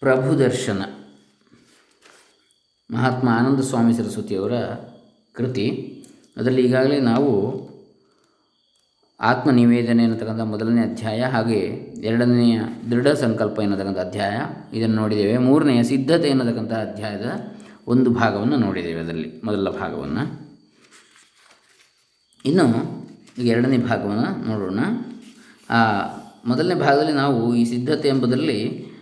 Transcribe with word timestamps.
ಪ್ರಭು 0.00 0.38
ದರ್ಶನ. 0.38 0.82
ಮಹಾತ್ಮ 2.90 3.28
ಆನಂದ 3.28 3.60
ಸ್ವಾಮಿ 3.60 3.94
ಸರಸ್ವತಿಯವರ 3.94 4.52
ಕೃತಿ. 5.32 5.92
ಅದರಲ್ಲಿ 6.36 6.66
ಈಗಾಗಲೇ 6.66 7.00
ನಾವು 7.00 7.60
ಆತ್ಮ 9.20 9.50
ನಿವೇದನೆ 9.50 10.04
ಎನ್ನತಕ್ಕಂಥ 10.04 10.40
ಮೊದಲನೇ 10.40 10.80
ಅಧ್ಯಾಯ 10.80 11.22
ಹಾಗೆ 11.22 11.58
ಎರಡನೆಯ 12.04 12.60
ದೃಢ 12.90 13.08
ಸಂಕಲ್ಪ 13.08 13.60
ಎನ್ನತಕ್ಕಂಥ 13.60 13.98
ಅಧ್ಯಾಯ 13.98 14.40
ಇದನ್ನು 14.78 14.96
ನೋಡಿದ್ದೇವೆ. 14.96 15.38
ಮೂರನೆಯ 15.38 15.82
ಸಿದ್ಧತೆ 15.82 16.28
ಎನ್ನತಕ್ಕಂಥ 16.28 16.72
ಅಧ್ಯಾಯದ 16.72 17.56
ಒಂದು 17.86 18.10
ಭಾಗವನ್ನು 18.10 18.56
ನೋಡಿದ್ದೇವೆ 18.56 19.00
ಅದರಲ್ಲಿ, 19.00 19.40
ಮೊದಲ 19.44 19.70
ಭಾಗವನ್ನು. 19.70 20.46
ಇನ್ನು 22.44 22.64
ಈಗ 23.38 23.46
ಎರಡನೇ 23.46 23.78
ಭಾಗವನ್ನು 23.78 24.46
ನೋಡೋಣ. 24.46 24.78
ಆ, 25.70 26.02
ಮೊದಲನೇ 26.46 26.80
ಭಾಗದಲ್ಲಿ 26.80 27.12
ನಾವು 27.12 27.54
ಈ 27.54 27.64
ಸಿದ್ಧತೆ 27.64 28.08
ಎಂಬುದರಲ್ಲಿ 28.08 28.95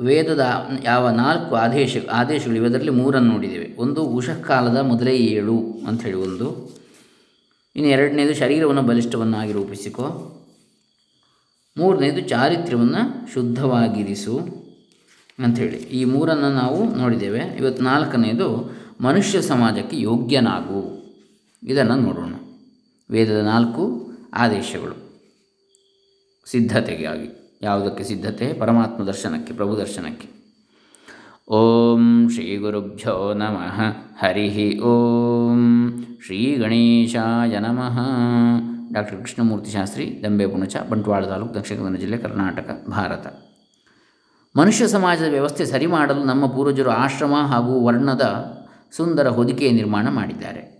ವೇದದ 0.00 0.46
ಯಾವ 0.82 1.08
ನಾಲ್ಕು 1.08 1.54
ಆದೇಶ, 1.54 1.96
ಆದೇಶಗಳು 2.12 2.56
ಇವದರಲ್ಲಿ 2.56 2.90
ಮೂರನ್ನು 2.90 3.32
ನೋಡಿದ್ದೇವೆ. 3.32 3.74
ಒಂದು 3.76 4.02
ಉಷಃಕಾಲದ 4.02 4.76
ಮೊದಲೇ 4.76 5.16
ಏಳು 5.16 5.62
ಅಂಥೇಳಿ 5.88 6.16
ಒಂದು. 6.16 6.76
ಇನ್ನು 7.76 7.90
ಎರಡನೇದು 7.90 8.34
ಶರೀರವನ್ನು 8.34 8.82
ಬಲಿಷ್ಠವನ್ನಾಗಿ 8.82 9.52
ರೂಪಿಸಿಕೊ. 9.52 10.32
ಮೂರನೇದು 11.78 12.20
ಚಾರಿತ್ರ್ಯವನ್ನು 12.20 13.32
ಶುದ್ಧವಾಗಿರಿಸು 13.32 14.38
ಅಂಥೇಳಿ 15.38 15.76
ಈ 15.76 16.04
ಮೂರನ್ನು 16.04 16.54
ನಾವು 16.54 16.94
ನೋಡಿದ್ದೇವೆ. 16.94 17.38
ಇವತ್ತು 17.38 17.82
ನಾಲ್ಕನೇದು 17.82 18.72
ಮನುಷ್ಯ 19.00 19.42
ಸಮಾಜಕ್ಕೆ 19.42 20.00
ಯೋಗ್ಯನಾಗು. 20.00 20.96
ಇದನ್ನು 21.62 21.96
ನೋಡೋಣ. 21.96 22.34
ವೇದದ 23.10 23.40
ನಾಲ್ಕು 23.42 24.12
ಆದೇಶಗಳು 24.34 25.06
ಸಿದ್ಧತೆಗಾಗಿ. 26.46 27.45
ಯಾವುದಕ್ಕೆ 27.62 28.04
ಸಿದ್ಧತೆ? 28.04 28.52
ಪರಮಾತ್ಮ 28.52 29.04
ದರ್ಶನಕ್ಕೆ, 29.04 29.52
ಪ್ರಭು 29.52 29.76
ದರ್ಶನಕ್ಕೆ. 29.76 30.36
ಓಂ 31.48 32.28
ಶ್ರೀ 32.28 32.56
ಗುರುಭ್ಯೋ 32.56 33.34
ನಮಃ. 33.34 33.80
ಹರಿ 34.26 34.80
ಓಂ 34.80 35.92
ಶ್ರೀ 36.26 36.56
ಗಣೇಶಾಯ 36.56 37.58
ನಮಃ. 37.58 37.98
ಡಾಕ್ಟರ್ 38.92 39.20
ಕೃಷ್ಣಮೂರ್ತಿ 39.20 39.70
ಶಾಸ್ತ್ರಿ, 39.70 40.24
ದಂಬೆ 40.24 40.46
ಪುಣಚ, 40.46 40.76
ಬಂಟ್ವಾಳ 40.90 41.24
ತಾಲೂಕು, 41.24 41.54
ದಕ್ಷಿಣ 41.54 41.78
ಕನ್ನಡ 41.78 41.98
ಜಿಲ್ಲೆ, 41.98 42.18
ಕರ್ನಾಟಕ, 42.18 42.84
ಭಾರತ. 42.90 43.26
ಮನುಷ್ಯ 44.58 44.88
ಸಮಾಜದ 44.88 45.24
ವ್ಯವಸ್ಥೆ 45.30 45.66
ಸರಿ 45.66 45.86
ಮಾಡಲು 45.86 46.24
ನಮ್ಮ 46.24 46.46
ಪೂರ್ವಜರು 46.46 46.90
ಆಶ್ರಮ 46.90 47.34
ಹಾಗೂ 47.34 47.86
ವರ್ಣದ 47.86 48.56
ಸುಂದರ 48.96 49.28
ಹೊದಿಕೆ 49.28 49.70
ನಿರ್ಮಾಣ 49.70 50.08
ಮಾಡಿದ್ದಾರೆ. 50.08 50.76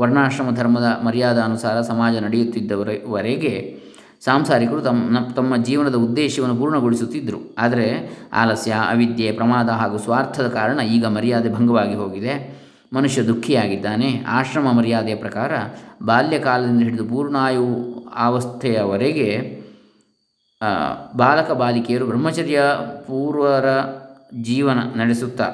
ವರ್ಣಾಶ್ರಮ 0.00 0.50
ಧರ್ಮದ 0.50 1.00
ಮರ್ಯಾದಾನುಸಾರ 1.04 1.80
ಸಮಾಜ 1.80 2.16
ನಡೆಯುತ್ತಿದ್ದವರೆಗೆ 2.16 3.83
ಸಾಂಸಾರಿಕರು 4.24 4.80
ತಮ್ಮ 4.80 5.18
ತಮ್ಮ 5.36 5.56
ಜೀವನದ 5.56 5.94
ಉದ್ದೇಶವನ್ನು 5.94 6.56
ಪೂರ್ಣಗೊಳಿಸುತ್ತಿದ್ದರು. 6.56 7.54
ಆದರೆ 7.58 7.86
ಆಲಸ್ಯ, 8.32 8.72
ಅವಿದ್ಯೆ, 8.88 9.32
ಪ್ರಮಾದ 9.32 9.68
ಹಾಗೂ 9.68 9.98
ಸ್ವಾರ್ಥದ 9.98 10.48
ಕಾರಣ 10.48 10.80
ಈಗ 10.80 11.06
ಮರ್ಯಾದೆ 11.06 11.54
ಭಂಗವಾಗಿ 11.54 11.94
ಹೋಗಿದೆ. 11.94 12.34
ಮನುಷ್ಯ 12.92 13.22
ದುಃಖಿಯಾಗಿದ್ದಾನೆ. 13.22 14.24
ಆಶ್ರಮ 14.28 14.72
ಮರ್ಯಾದೆಯ 14.72 15.14
ಪ್ರಕಾರ 15.14 15.52
ಬಾಲ್ಯಕಾಲದಿಂದ 16.02 16.82
ಹಿಡಿದು 16.82 17.04
ಪೂರ್ಣಾಯು 17.04 17.68
ಅವಸ್ಥೆಯವರೆಗೆ 18.16 19.28
ಬಾಲಕ 21.16 21.50
ಬಾಲಿಕೆಯರು 21.52 22.06
ಬ್ರಹ್ಮಚರ್ಯ 22.06 22.60
ಪೂರ್ವರ 23.06 23.68
ಜೀವನ 24.42 24.78
ನಡೆಸುತ್ತಾ 24.96 25.46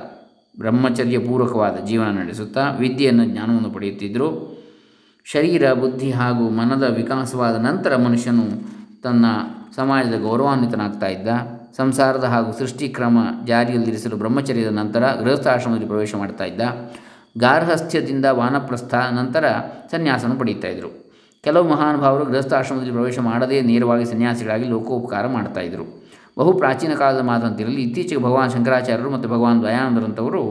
ಬ್ರಹ್ಮಚರ್ಯ 0.59 1.19
ಪೂರ್ವಕವಾದ 1.19 1.77
ಜೀವನ 1.87 2.11
ನಡೆಸುತ್ತಾ 2.19 2.71
ವಿದ್ಯೆಯನ್ನು 2.71 3.25
ಜ್ಞಾನವನ್ನು 3.25 3.71
ಪಡೆಯುತ್ತಿದ್ದರು. 3.71 4.60
ಶರೀರ, 5.25 5.73
ಬುದ್ಧಿ 5.73 6.11
ಹಾಗೂ 6.11 6.51
ಮನದ 6.51 6.83
ವಿಕಾಸವಾದ 6.83 7.57
ನಂತರ 7.57 7.97
ಮನುಷ್ಯನು 7.97 8.45
ತನ್ನ 9.03 9.27
ಸಮಾಜದ 9.77 10.17
ಗೌರವಾನ್ವಿತನಾಗ್ತಾ 10.21 11.07
ಇದ್ದ. 11.07 11.29
ಸಂಸಾರದ 11.77 12.25
ಹಾಗೂ 12.25 12.59
ಸೃಷ್ಟಿಕ್ರಮ 12.59 13.19
ಜಾರಿಯಲ್ಲಿರಿಸಲು 13.47 14.17
ಬ್ರಹ್ಮಚರ್ಯದ 14.17 14.69
ನಂತರ 14.69 15.03
ಗೃಹಸ್ಥಾಶ್ರಮದಲ್ಲಿ 15.23 15.87
ಪ್ರವೇಶ 15.87 16.15
ಮಾಡ್ತಾ 16.15 16.45
ಇದ್ದ. 16.45 16.63
ಗಾರ್ಹಸ್ಥ್ಯದಿಂದ 17.39 18.25
ವಾನಪ್ರಸ್ಥ 18.25 18.95
ನಂತರ 18.95 19.45
ಸನ್ಯಾಸವನ್ನು 19.91 20.39
ಪಡೆಯುತ್ತಾ 20.39 20.69
ಇದ್ದರು 20.69 20.91
ಕೆಲವು 21.45 21.69
ಮಹಾನುಭಾವರು 21.69 22.25
ಗೃಹಸ್ಥಾಶ್ರಮದಲ್ಲಿ 22.25 22.93
ಪ್ರವೇಶ 22.93 23.19
ಮಾಡದೇ 23.19 23.61
ನೇರವಾಗಿ 23.61 24.05
ಸನ್ಯಾಸಿಗಳಾಗಿ 24.05 24.69
ಲೋಕೋಪಕಾರ 24.69 25.27
ಮಾಡ್ತಾ 25.27 25.61
ಇದ್ದರು 25.61 25.87
ಬಹು 26.39 26.53
ಪ್ರಾಚೀನ 26.53 26.95
ಕಾಲದ 26.95 27.23
ಮಾತಂತಿರಲಿ, 27.23 27.83
ಇತ್ತೀಚೆಗೆ 27.83 28.23
ಭಗವಾನ್ 28.23 28.51
ಶಂಕರಾಚಾರ್ಯರು 28.51 29.11
ಮತ್ತು 29.11 29.29
ಭಗವಾನ್ 29.29 29.63
ದಯಾನಂದರಂಥವರು 29.63 30.43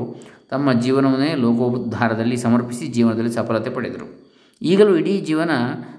ತಮ್ಮ 0.50 0.74
ಜೀವನವನ್ನೇ 0.74 1.36
ಲೋಕೋದ್ಧಾರದಲ್ಲಿ 1.36 2.38
ಸಮರ್ಪಿಸಿ 2.38 2.88
ಜೀವನದಲ್ಲಿ 2.88 3.32
ಸಫಲತೆ 3.32 3.70
ಪಡೆದರು. 3.70 4.29
ಈಗಲೂ 4.62 4.96
ಇಡೀ 4.96 5.22
ಜೀವನ 5.22 5.50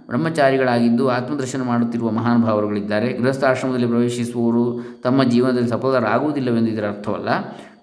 ಬ್ರಹ್ಮಚಾರಿಗಳಾಗಿದ್ದು 0.07 1.09
ಆತ್ಮದರ್ಶನ 1.09 1.63
ಮಾಡುತ್ತಿರುವ 1.63 2.11
ಮಹಾನುಭಾವರುಗಳಿದ್ದಾರೆ 2.11 3.13
ಗೃಹಸ್ಥಾಶ್ರಮದಲ್ಲಿ 3.13 3.87
ಪ್ರವೇಶಿಸುವವರು 3.87 4.81
ತಮ್ಮ 5.03 5.25
ಜೀವನದಲ್ಲಿ 5.25 5.69
ಸಫಲರಾಗುವುದಿಲ್ಲವೆಂದು 5.69 6.71
ಇದರ 6.71 6.89
ಅರ್ಥವಲ್ಲ. 6.89 7.29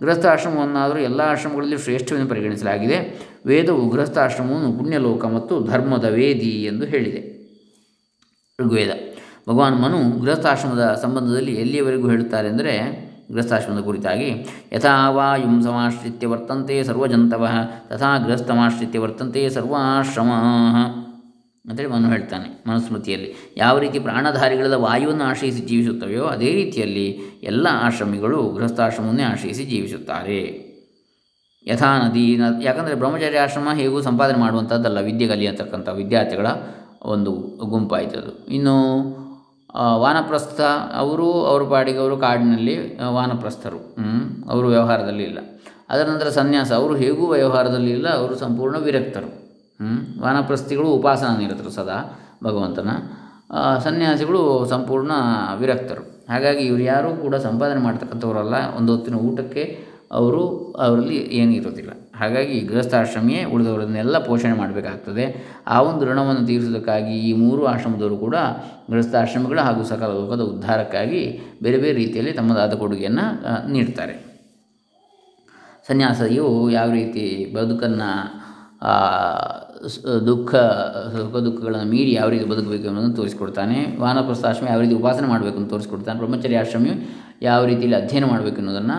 ಗೃಹಸ್ಥಾಶ್ರಮವನ್ನಾದರೂ 0.01 0.99
ಎಲ್ಲ 0.99 1.21
ಆಶ್ರಮಗಳಲ್ಲಿ 1.21 1.77
ಶ್ರೇಷ್ಠವೆಂದು 1.77 2.29
ಪರಿಗಣಿಸಲಾಗಿದೆ. 2.29 3.19
ವೇದವು 3.45 3.89
ಗೃಹಸ್ಥಾಶ್ರಮವನ್ನು 3.89 4.77
ಪುಣ್ಯಲೋಕ 4.77 5.25
ಮತ್ತು 5.25 5.63
ಧರ್ಮದ 5.63 6.03
ವೇದಿ 6.03 6.49
ಎಂದು 6.49 6.85
ಹೇಳಿದೆ. 6.85 7.37
ಋಗ್ವೇದ. 8.61 8.89
ಭಗವಾನ್ 9.49 9.81
ಮನು 9.81 10.19
ಗೃಹಸ್ಥಾಶ್ರಮದ 10.19 10.99
ಸಂಬಂಧದಲ್ಲಿ 11.01 11.55
ಎಲ್ಲಿಯವರೆಗೂ 11.55 12.09
ಹೇಳುತ್ತಾರೆ 12.09 12.47
ಅಂದರೆ 12.47 13.06
ಗೃಹಸ್ಥಾಶ್ರಮದ 13.31 13.81
ಕುರಿತಾಗಿ 13.81 14.47
ಯಥಾ 14.73 15.09
ವಾಯುಂ 15.09 15.63
ಸಮಾಶ್ರಿತ್ಯ 15.63 16.27
ವರ್ತಂತೆ 16.27 16.83
ಸರ್ವಜಂತವ, 16.83 17.47
ತಥಾ 17.89 18.17
ಗೃಹಸ್ಥಮಾಶ್ರಿತ್ಯ 18.17 18.99
ವರ್ತಂತೆ 18.99 19.49
ಸರ್ವಾಶ್ರಮ 19.49 20.31
ಅಂತೇಳಿ 21.69 21.89
ಮನು 21.89 22.09
ಹೇಳ್ತಾನೆ 22.09 22.63
ಮನುಸ್ಮೃತಿಯಲ್ಲಿ. 22.69 23.53
ಯಾವ 23.57 23.79
ರೀತಿ 23.79 23.99
ಪ್ರಾಣಧಾರಿಗಳೆಲ್ಲ 23.99 24.73
ವಾಯುವನ್ನು 24.73 25.23
ಆಶ್ರಯಿಸಿ 25.23 25.61
ಜೀವಿಸುತ್ತವೆಯೋ, 25.65 26.23
ಅದೇ 26.23 26.51
ರೀತಿಯಲ್ಲಿ 26.51 27.19
ಎಲ್ಲ 27.43 27.67
ಆಶ್ರಮಿಗಳು 27.71 28.49
ಗೃಹಸ್ಥಾಶ್ರಮವನ್ನೇ 28.49 29.23
ಆಶ್ರಯಿಸಿ 29.23 29.63
ಜೀವಿಸುತ್ತಾರೆ. 29.63 30.67
ಯಥಾ 31.67 31.97
ನದಿ, 31.97 32.37
ನ, 32.37 32.43
ಯಾಕಂದರೆ 32.63 32.95
ಬ್ರಹ್ಮಚರ್ಯ 32.95 33.39
ಆಶ್ರಮ 33.39 33.67
ಹೇಗೂ 33.75 34.01
ಸಂಪಾದನೆ 34.01 34.37
ಮಾಡುವಂಥದ್ದಲ್ಲ, 34.37 34.99
ವಿದ್ಯೆ 34.99 35.27
ಕಲಿಯತಕ್ಕಂಥ 35.27 35.89
ವಿದ್ಯಾರ್ಥಿಗಳ 35.89 36.47
ಒಂದು 37.03 37.31
ಗುಂಪಾಯ್ತದು. 37.65 38.45
ಇನ್ನು 38.45 39.16
ವಾನಪ್ರಸ್ಥ 39.77 40.59
ಅವರು 40.95 41.45
ಅವ್ರ 41.45 41.63
ಪಾಡಿಗೆ 41.63 41.97
ಅವರು 41.97 42.17
ಕಾಡಿನಲ್ಲಿ 42.17 42.75
ವಾನಪ್ರಸ್ಥರು. 43.07 43.79
ಅವರು 44.49 44.67
ವ್ಯವಹಾರದಲ್ಲಿ 44.67 45.23
ಇಲ್ಲ. 45.23 45.39
ಅದರ 45.89 46.05
ನಂತರ 46.07 46.29
ಸನ್ಯಾಸ, 46.29 46.71
ಅವರು 46.71 46.95
ಹೇಗೂ 46.95 47.27
ವ್ಯವಹಾರದಲ್ಲಿ 47.27 47.91
ಇಲ್ಲ, 47.91 48.07
ಅವರು 48.15 48.35
ಸಂಪೂರ್ಣ 48.35 48.77
ವಿರಕ್ತರು? 48.77 49.29
ವಾನಪ್ರಸ್ಥಿಗಳು 50.21 50.87
ಉಪಾಸನ 50.87 51.37
ನೀಡಿದರು 51.37 51.71
ಸದಾ, 51.71 51.97
ಭಗವಂತನ. 52.43 52.89
ಸನ್ಯಾಸಿಗಳು 53.83 54.65
ಸಂಪೂರ್ಣ 54.69 55.11
ವಿರಕ್ತರು. 55.57 56.03
ಹಾಗಾಗಿ 56.29 56.63
ಇವರು 56.63 56.83
ಯಾರೂ 56.83 57.09
ಕೂಡ 57.15 57.35
ಸಂಪಾದನೆ 57.35 57.79
ಮಾಡ್ತಕ್ಕಂಥವರಲ್ಲ 57.79 58.55
ಒಂದು 58.77 58.91
ಹೊತ್ತಿನ 58.95 59.15
ಊಟಕ್ಕೆ 59.15 59.63
ಅವರು, 60.11 60.73
ಅವರಲ್ಲಿ 60.85 61.17
ಏನೂ 61.39 61.51
ಇರೋದಿಲ್ಲ 61.51 61.91
ಹಾಗಾಗಿ 62.19 62.59
ಗೃಹಸ್ಥಾಶ್ರಮಿಯೇ 62.59 63.43
ಉಳಿದವರನ್ನೆಲ್ಲ 63.43 64.17
ಪೋಷಣೆ 64.17 64.53
ಮಾಡಬೇಕಾಗ್ತದೆ. 64.53 65.25
ಆ 65.67 65.81
ಒಂದು 65.81 66.05
ಋಣವನ್ನು 66.05 66.45
ತೀರಿಸೋದಕ್ಕಾಗಿ 66.47 67.13
ಈ 67.29 67.33
ಮೂರು 67.33 67.65
ಆಶ್ರಮದವರು 67.65 68.17
ಕೂಡ 68.17 68.35
ಗೃಹಸ್ಥಾಶ್ರಮಗಳ 68.91 69.59
ಹಾಗೂ 69.59 69.83
ಸಕಲ 69.83 70.05
ಲೋಕದ 70.05 70.41
ಉದ್ಧಾರಕ್ಕಾಗಿ 70.41 71.21
ಬೇರೆ 71.63 71.77
ಬೇರೆ 71.77 71.93
ರೀತಿಯಲ್ಲಿ 71.93 72.33
ತಮ್ಮದಾದ 72.33 72.73
ಕೊಡುಗೆಯನ್ನು 72.73 73.25
ನೀಡ್ತಾರೆ. 73.71 74.15
ಸನ್ಯಾಸಿಯು 75.87 76.69
ಯಾವ 76.69 76.91
ರೀತಿ 76.91 77.53
ಬದುಕನ್ನು 77.55 78.09
ದುಃಖ, 80.25 80.55
ಸುಖ 81.17 81.35
ದುಃಖಗಳನ್ನು 81.35 81.91
ಮೀರಿ 81.91 82.13
ಯಾವ 82.13 82.29
ರೀತಿ 82.29 82.45
ಬದುಕಬೇಕು 82.45 82.87
ಅನ್ನೋದನ್ನು 82.87 83.15
ತೋರಿಸ್ಕೊಡ್ತಾನೆ. 83.15 83.97
ವಾನಪ್ರಸ್ಥಾಶ್ರಮ 83.99 84.67
ಯಾವ 84.69 84.79
ರೀತಿ 84.79 84.95
ಉಪಾಸನೆ 84.95 85.27
ಮಾಡಬೇಕು 85.27 85.57
ಅಂತ 85.57 85.69
ತೋರಿಸ್ಕೊಡ್ತಾನೆ. 85.69 86.17
ಬ್ರಹ್ಮಚರ್ಯ 86.19 86.57
ಆಶ್ರಮಿ 86.57 86.91
ಯಾವ 87.41 87.65
ರೀತಿಯಲ್ಲಿ 87.65 87.97
ಅಧ್ಯಯನ 88.01 88.25
ಮಾಡಬೇಕು 88.25 88.57
ಅನ್ನೋದನ್ನು 88.57 88.97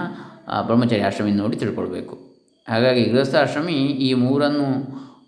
ಬ್ರಹ್ಮಚರ್ಯ 0.67 1.03
ಆಶ್ರಮಿ 1.03 1.31
ನೋಡಿ 1.33 1.57
ತಿಳ್ಕೊಳ್ಬೇಕು. 1.57 2.28
ಹಾಗಾಗಿ 2.71 3.05
ಗೃಹಸ್ಥಾಶ್ರಮಿ 3.13 3.79
ಈ 4.09 4.11
ಮೂರನ್ನು 4.25 4.69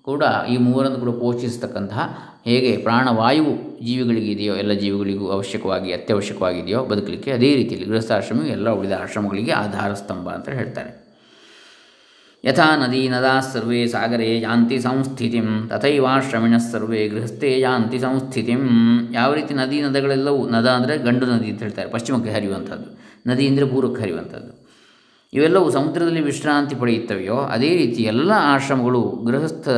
ಕೂಡ, 0.09 0.23
ಈ 0.53 0.57
ಮೂರನ್ನು 0.67 0.99
ಕೂಡ 1.03 1.13
ಪೋಷಿಸತಕ್ಕಂತಹ 1.23 2.03
ಹೇಗೆ 2.49 2.71
ಪ್ರಾಣವಾಯುವು 2.87 3.53
ಜೀವಿಗಳಿಗೆ 3.87 4.31
ಇದೆಯೋ 4.37 4.55
ಎಲ್ಲ 4.63 4.73
ಜೀವಿಗಳಿಗೂ 4.83 5.27
ಅವಶ್ಯಕವಾಗಿ, 5.37 5.91
ಅತ್ಯವಶ್ಯಕವಾಗಿದೆಯೋ 5.97 6.81
ಬದುಕಲಿಕ್ಕೆ 6.91 7.31
ಅದೇ 7.37 7.51
ರೀತಿಯಲ್ಲಿ 7.61 7.89
ಗೃಹಸ್ಥಾಶ್ರಮಿ 7.91 8.47
ಎಲ್ಲ 8.57 8.69
ಉಳಿದ 8.79 8.95
ಆಶ್ರಮಗಳಿಗೆ 9.05 9.53
ಆಧಾರ 9.65 9.91
ಸ್ತಂಭ 10.03 10.27
ಅಂತ 10.39 10.49
ಹೇಳ್ತಾರೆ. 10.61 10.93
ಯಥಾ 12.45 12.67
ನದಿ 12.83 13.01
ನದಾ 13.15 13.33
ಸರ್ವೇ 13.53 13.81
ಸಾಗರೇ 13.95 14.29
ಯಾಂತಿ 14.45 14.77
ಸಂಸ್ಥಿತಿಂ, 14.87 15.49
ತಥೈವಾಶ್ರಮಿಣ 15.73 16.57
ಸರ್ವೇ 16.71 17.03
ಗೃಹಸ್ಥೇ 17.15 17.51
ಯಾಂತಿ 17.65 17.99
ಸಂಸ್ಥಿತಿಂ. 18.05 18.63
ಯಾವ 19.19 19.31
ರೀತಿ 19.39 19.55
ನದಿ 19.61 19.79
ನದಗಳೆಲ್ಲವೂ 19.87 20.41
ನದ 20.55 20.69
ಅಂದರೆ 20.79 20.97
ಗಂಡು 21.09 21.27
ನದಿ 21.33 21.51
ಅಂತ 21.53 21.63
ಹೇಳ್ತಾರೆ, 21.67 21.89
ಪಶ್ಚಿಮಕ್ಕೆ 21.97 22.33
ಹರಿಯುವಂಥದ್ದು, 22.37 22.89
ನದಿ 23.31 23.47
ಅಂದರೆ 23.51 23.67
ಪೂರ್ವಕ್ಕೆ 23.75 24.03
ಹರಿಯುವಂಥದ್ದು. 24.05 24.53
ಇವೆಲ್ಲವೂ 25.33 25.71
ಸಮುದ್ರದಲ್ಲಿ 25.71 26.21
ವಿಶ್ರಾಂತಿ 26.21 26.75
ಪಡೆಯುತ್ತವೆಯೋ 26.75 27.37
ಅದೇ 27.37 27.77
ರೀತಿ 27.77 28.03
ಎಲ್ಲ 28.03 28.33
ಆಶ್ರಮಗಳು 28.37 29.25
ಗೃಹಸ್ಥ 29.25 29.69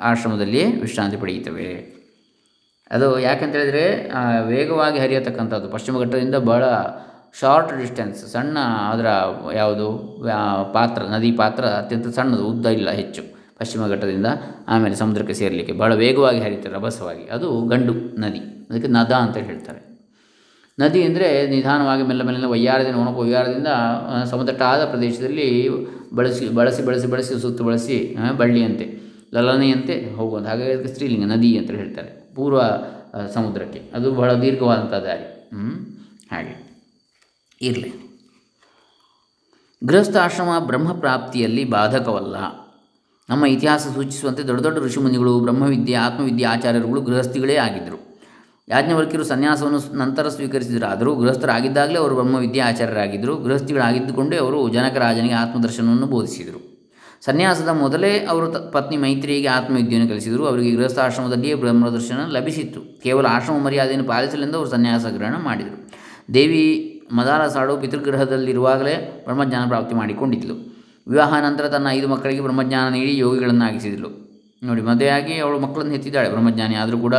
ಆಶ್ರಮದಲ್ಲಿಯೇ 0.00 0.66
ವಿಶ್ರಾಂತಿ 0.80 1.16
ಪಡೆಯುತ್ತವೆ. 1.16 2.00
ಅದು 2.90 3.18
ಯಾಕಂತ 3.18 3.54
ಹೇಳಿದರೆ 3.54 4.08
ಆ, 4.08 4.40
ವೇಗವಾಗಿ 4.40 4.98
ಹರಿಯತಕ್ಕಂಥದ್ದು 4.98 5.68
ಪಶ್ಚಿಮ 5.68 5.98
ಘಟ್ಟದಿಂದ 5.98 6.34
ಬಹಳ 6.34 6.64
ಶಾರ್ಟ್ 7.40 7.78
ಡಿಸ್ಟೆನ್ಸ್ 7.78 8.32
ಸಣ್ಣ 8.32 8.58
ಅದರ 8.92 9.06
ಯಾವುದು 9.54 10.18
ಪಾತ್ರ 10.72 11.02
ನದಿ 11.02 11.32
ಪಾತ್ರ 11.32 11.64
ಅತ್ಯಂತ 11.64 12.06
ಸಣ್ಣದು 12.06 12.46
ಉದ್ದ 12.46 12.66
ಇಲ್ಲ 12.66 12.90
ಹೆಚ್ಚು 12.90 13.22
ಪಶ್ಚಿಮ 13.58 13.86
ಘಟ್ಟದಿಂದ 13.86 14.26
ಆಮೇಲೆ 14.68 14.94
ಸಮುದ್ರಕ್ಕೆ 14.94 15.34
ಸೇರಲಿಕ್ಕೆ 15.34 15.72
ಬಹಳ 15.72 15.94
ವೇಗವಾಗಿ 15.94 16.40
ಹರಿಯುತ್ತೆ 16.40 16.68
ರಭಸವಾಗಿ. 16.68 17.28
ಅದು 17.30 17.66
ಗಂಡು 17.66 17.92
ನದಿ 18.20 18.38
ಅದಕ್ಕೆ 18.70 18.88
ನದ 18.88 19.12
ಅಂತ 19.12 19.36
ಹೇಳ್ತಾರೆ. 19.36 19.89
ನದಿ 20.78 21.02
ಅಂದರೆ 21.02 21.46
ನಿಧಾನವಾಗಿ 21.46 22.02
ಮೆಲ್ಲ 22.02 22.22
ಮೆಲ್ಲ 22.22 22.44
ವಯ್ಯಾರದಿಂದ 22.44 22.96
ಒಣಪ 22.96 23.16
ವಯ್ಯಾರದಿಂದ 23.16 23.66
ಸಮತಟ್ಟಾದ 24.24 24.84
ಪ್ರದೇಶದಲ್ಲಿ 24.84 25.68
ಬಳಸಿ 26.14 26.48
ಬಳಸಿ 26.48 26.82
ಬಳಸಿ 26.82 27.06
ಬಳಸಿ, 27.06 27.40
ಸುತ್ತು 27.40 27.64
ಬಳಸಿ 27.64 28.16
ಬಳ್ಳಿಯಂತೆ, 28.36 29.00
ಲಲನೆಯಂತೆ 29.34 30.14
ಹೋಗುವಂಥ 30.14 30.46
ಹಾಗಾಗಿ 30.46 30.72
ಅದಕ್ಕೆ 30.72 30.88
ಸ್ತ್ರೀಲಿಂಗ, 30.88 31.24
ನದಿ 31.24 31.58
ಅಂತ 31.58 31.70
ಹೇಳ್ತಾರೆ, 31.70 32.34
ಪೂರ್ವ 32.34 32.60
ಸಮುದ್ರಕ್ಕೆ. 33.34 33.78
ಅದು 33.94 34.12
ಬಹಳ 34.12 34.32
ದೀರ್ಘವಾದಂಥ 34.34 34.92
ದಾರಿ? 34.92 35.26
ಹಾಗೆ. 36.30 36.54
ಇರಲಿ. 37.62 37.92
ಗೃಹಸ್ಥಾಶ್ರಮ 39.84 40.50
ಬ್ರಹ್ಮಪ್ರಾಪ್ತಿಯಲ್ಲಿ 40.58 41.64
ಬಾಧಕವಲ್ಲ. 41.64 42.36
ನಮ್ಮ 43.28 43.46
ಇತಿಹಾಸ 43.46 43.86
ಸೂಚಿಸುವಂತೆ 43.94 44.42
ದೊಡ್ಡ 44.42 44.60
ದೊಡ್ಡ 44.62 44.78
ಋಷಿಮುನಿಗಳು, 44.78 45.40
ಬ್ರಹ್ಮವಿದ್ಯೆ, 45.40 45.96
ಆತ್ಮವಿದ್ಯೆ 45.96 46.46
ಆಚಾರ್ಯರುಗಳು 46.46 47.00
ಗೃಹಸ್ಥಿಗಳೇ 47.00 47.56
ಆಗಿದ್ದರು. 47.56 48.09
ಯಾಜ್ಞವಲ್ಕ್ಯರು 48.70 49.24
ಸನ್ಯಾಸವನ್ನು 49.24 49.96
ನಂತರ 49.96 50.28
ಸ್ವೀಕರಿಸಿದರಾದರೂ 50.28 51.14
ಗೃಹಸ್ಥರಾಗಿದ್ದಾಗಲೇ 51.14 51.98
ಅವರು 51.98 52.14
ಬ್ರಹ್ಮವಿದ್ಯೆ 52.14 52.60
ಆಚಾರ್ಯರಾಗಿದ್ದರು. 52.60 53.36
ಗೃಹಸ್ಥಿಗಳಾಗಿದ್ದುಕೊಂಡೇ 53.36 54.36
ಅವರು 54.36 54.68
ಜನಕರಾಜನಿಗೆ 54.68 55.34
ಆತ್ಮದರ್ಶನವನ್ನು 55.34 56.06
ಬೋಧಿಸಿದರು. 56.06 56.60
ಸನ್ಯಾಸದ 57.24 57.68
ಮೊದಲೇ 57.68 58.26
ಅವರು 58.26 58.72
ಪತ್ನಿ 58.72 58.96
ಮೈತ್ರಿಯಿಗೆ 58.96 59.48
ಆತ್ಮವಿದ್ಯೆಯನ್ನು 59.48 60.10
ಕಲಿಸಿದರು. 60.10 60.46
ಅವರಿಗೆ 60.46 60.76
ಗೃಹಸ್ಥಾಶ್ರಮದಲ್ಲಿಯೇ 60.76 61.54
ಬ್ರಹ್ಮದರ್ಶನ 61.54 62.20
ಲಭಿಸಿತ್ತು. 62.28 63.00
ಕೇವಲ 63.02 63.26
ಆಶ್ರಮ 63.26 63.58
ಮರ್ಯಾದೆಯನ್ನು 63.58 64.08
ಪಾಲಿಸಲೆಂದು 64.08 64.58
ಅವರು 64.58 64.70
ಸನ್ಯಾಸ 64.70 65.06
ಗ್ರಹಣ 65.06 65.34
ಮಾಡಿದರು. 65.42 65.90
ದೇವಿ 66.34 66.86
ಮದಾಲಸಾಡು 67.12 67.76
ಪಿತೃಗೃಹದಲ್ಲಿರುವಾಗಲೇ 67.76 69.22
ಬ್ರಹ್ಮಜ್ಞಾನ 69.24 69.68
ಪ್ರಾಪ್ತಿ 69.68 69.94
ಮಾಡಿಕೊಂಡಿದ್ದಳು 69.94 70.54
ವಿವಾಹ 71.08 71.34
ನಂತರ 71.40 71.68
ತನ್ನ 71.68 71.86
ಐದು 71.90 72.08
ಮಕ್ಕಳಿಗೆ 72.08 72.40
ಬ್ರಹ್ಮಜ್ಞಾನ 72.40 72.92
ನೀಡಿ 72.92 73.18
ಯೋಗಿಗಳನ್ನಾಗಿಸಿದಳು 73.18 74.19
ನೋಡಿ, 74.62 74.80
ಮದುವೆಯಾಗಿ 74.88 75.34
ಅವಳು 75.44 75.58
ಮಕ್ಕಳನ್ನು 75.58 75.92
ಹೆತ್ತಿದ್ದಾಳೆ, 75.96 76.28
ಬ್ರಹ್ಮಜ್ಞಾನಿ. 76.30 76.74
ಆದರೂ 76.80 76.98
ಕೂಡ 77.04 77.16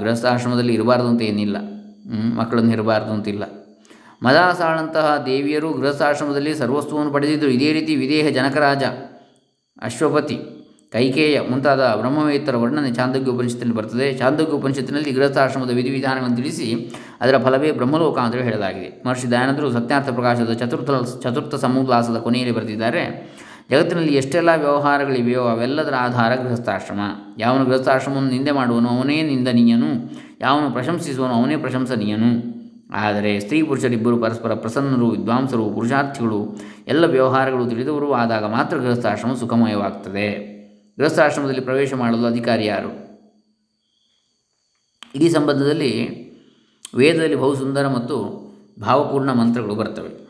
ಗೃಹಸ್ಥಾಶ್ರಮದಲ್ಲಿ 0.00 0.74
ಇರಬಾರ್ದು 0.78 1.08
ಅಂತ 1.12 1.22
ಏನಿಲ್ಲ. 1.22 1.56
ಮಕ್ಕಳನ್ನು 2.40 2.72
ಇರಬಾರ್ದು 2.76 3.12
ಅಂತಿಲ್ಲ. 3.12 3.44
ಮದಾಸಾಳಂತಹ 4.26 5.06
ದೇವಿಯರು 5.26 5.70
ಗೃಹಸ್ಥಾಶ್ರಮದಲ್ಲಿ 5.80 6.52
ಸರ್ವಸ್ವವನ್ನು 6.60 7.12
ಪಡೆದಿದ್ದರು. 7.12 7.50
ಇದೇ 7.58 7.70
ರೀತಿ 7.78 7.92
ವಿದೇಹ 8.02 8.26
ಜನಕರಾಜ, 8.36 8.84
ಅಶ್ವಪತಿ, 9.88 10.36
ಕೈಕೇಯ 10.94 11.36
ಮುಂತಾದ 11.50 11.82
ಬ್ರಹ್ಮವೇತ್ತರ 12.00 12.56
ವರ್ಣನೆ 12.62 12.90
ಚಾಂದೋಗ್ಯ 12.98 13.32
ಉಪನಿಷತ್ತಿನಲ್ಲಿ 13.32 13.76
ಬರ್ತದೆ. 13.78 14.06
ಚಾಂದೋಗ್ಯ 14.20 14.54
ಉಪನಿಷತ್ತಿನಲ್ಲಿ 14.58 15.10
ಗೃಹಸ್ಥಾಶ್ರಮದ 15.16 15.72
ವಿಧಿವಿಧಾನಗಳನ್ನು 15.80 16.38
ತಿಳಿಸಿ 16.40 16.68
ಅದರ 17.20 17.38
ಫಲವೇ 17.44 17.70
ಬ್ರಹ್ಮಲೋಕ 17.80 18.18
ಅಂತ 18.24 18.34
ಹೇಳಲಾಗಿದೆ. 18.48 18.90
ಮಹರ್ಷಿ 19.06 19.28
ದಯಾನಂದರು 19.32 19.68
ಸತ್ಯಾರ್ಥ 19.78 20.10
ಪ್ರಕಾಶದ 20.18 20.54
ಚತುರ್ಥ 20.62 20.90
ಚತುರ್ಥ 21.24 21.54
ಸಮೋಲ್ಲಾಸದ 21.64 22.20
ಕೊನೆಯಲ್ಲಿ 22.26 22.54
ಬರೆದಿದ್ದಾರೆ. 22.58 23.04
ಜಗತ್ತಿನಲ್ಲಿ 23.70 24.14
ಎಷ್ಟೆಲ್ಲ 24.14 24.48
ವ್ಯವಹಾರಗಳಿವೆಯೋ 24.56 25.42
ಅವೆಲ್ಲದರ 25.42 25.94
ಆಧಾರ 25.98 26.34
ಗೃಹಸ್ಥಾಶ್ರಮ. 26.34 27.00
ಯಾವನು 27.38 27.64
ಗೃಹಸ್ಥಾಶ್ರಮವನ್ನು 27.64 28.30
ನಿಂದೆ 28.30 28.50
ಮಾಡುವನು 28.50 28.88
ಅವನೇ 28.88 29.22
ನಿಂದನೀಯನು. 29.22 30.12
ಯಾವನು 30.40 30.70
ಪ್ರಶಂಸಿಸುವನು 30.70 31.32
ಅವನೇ 31.32 31.56
ಪ್ರಶಂಸನೀಯನು. 31.56 32.56
ಆದರೆ 32.92 33.40
ಸ್ತ್ರೀ 33.40 33.62
ಪುರುಷರಿಬ್ಬರು 33.62 34.16
ಪರಸ್ಪರ 34.16 34.54
ಪ್ರಸನ್ನರು, 34.54 35.10
ವಿದ್ವಾಂಸರು, 35.10 35.70
ಪುರುಷಾರ್ಥಿಗಳು, 35.70 36.56
ಎಲ್ಲ 36.88 37.04
ವ್ಯವಹಾರಗಳು 37.04 37.66
ತಿಳಿದವರು 37.66 38.12
ಆದಾಗ 38.12 38.44
ಮಾತ್ರ 38.44 38.76
ಗೃಹಸ್ಥಾಶ್ರಮ 38.76 39.34
ಸುಖಮಯವಾಗ್ತದೆ. 39.34 40.56
ಗೃಹಸ್ಥಾಶ್ರಮದಲ್ಲಿ 40.98 41.60
ಪ್ರವೇಶ 41.60 41.94
ಮಾಡಲು 41.94 42.26
ಅಧಿಕಾರಿ 42.26 42.66
ಯಾರು? 42.66 43.06
ಈ 45.14 45.28
ಸಂಬಂಧದಲ್ಲಿ 45.28 46.26
ವೇದದಲ್ಲಿ 46.96 47.34
ಬಹು 47.34 47.54
ಸುಂದರ 47.54 47.88
ಮತ್ತು 47.88 48.46
ಭಾವಪೂರ್ಣ 48.80 49.32
ಮಂತ್ರಗಳು 49.32 49.74
ಬರ್ತವೆ. 49.74 50.26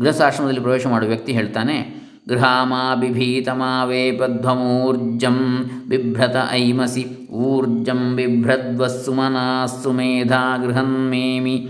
ಗೃಹಸ್ಥಾಶ್ರಮದಲ್ಲಿ 0.00 0.60
ಪ್ರವೇಶ 0.60 0.86
ಮಾಡುವ 0.86 1.08
ವ್ಯಕ್ತಿ 1.08 1.32
ಹೇಳ್ತಾನೆ 1.32 2.03
ಗೃಹಾಮಾ 2.28 2.94
ಬಿಭೀತಮಾವೇಪಧ್ವಮೂರ್ಜಂ 2.94 5.70
ಬಿಭ್ರತ 5.88 6.36
ಐಮಸಿ 6.50 7.28
ಊರ್ಜಂ 7.30 8.16
ಬಿಭ್ರದ್ವಸ್ಸುಮನಾಸ್ಸು 8.16 9.92
ಮೇಧಾ 9.92 10.56
ಗೃಹನ್ಮೇಮಿ 10.56 11.68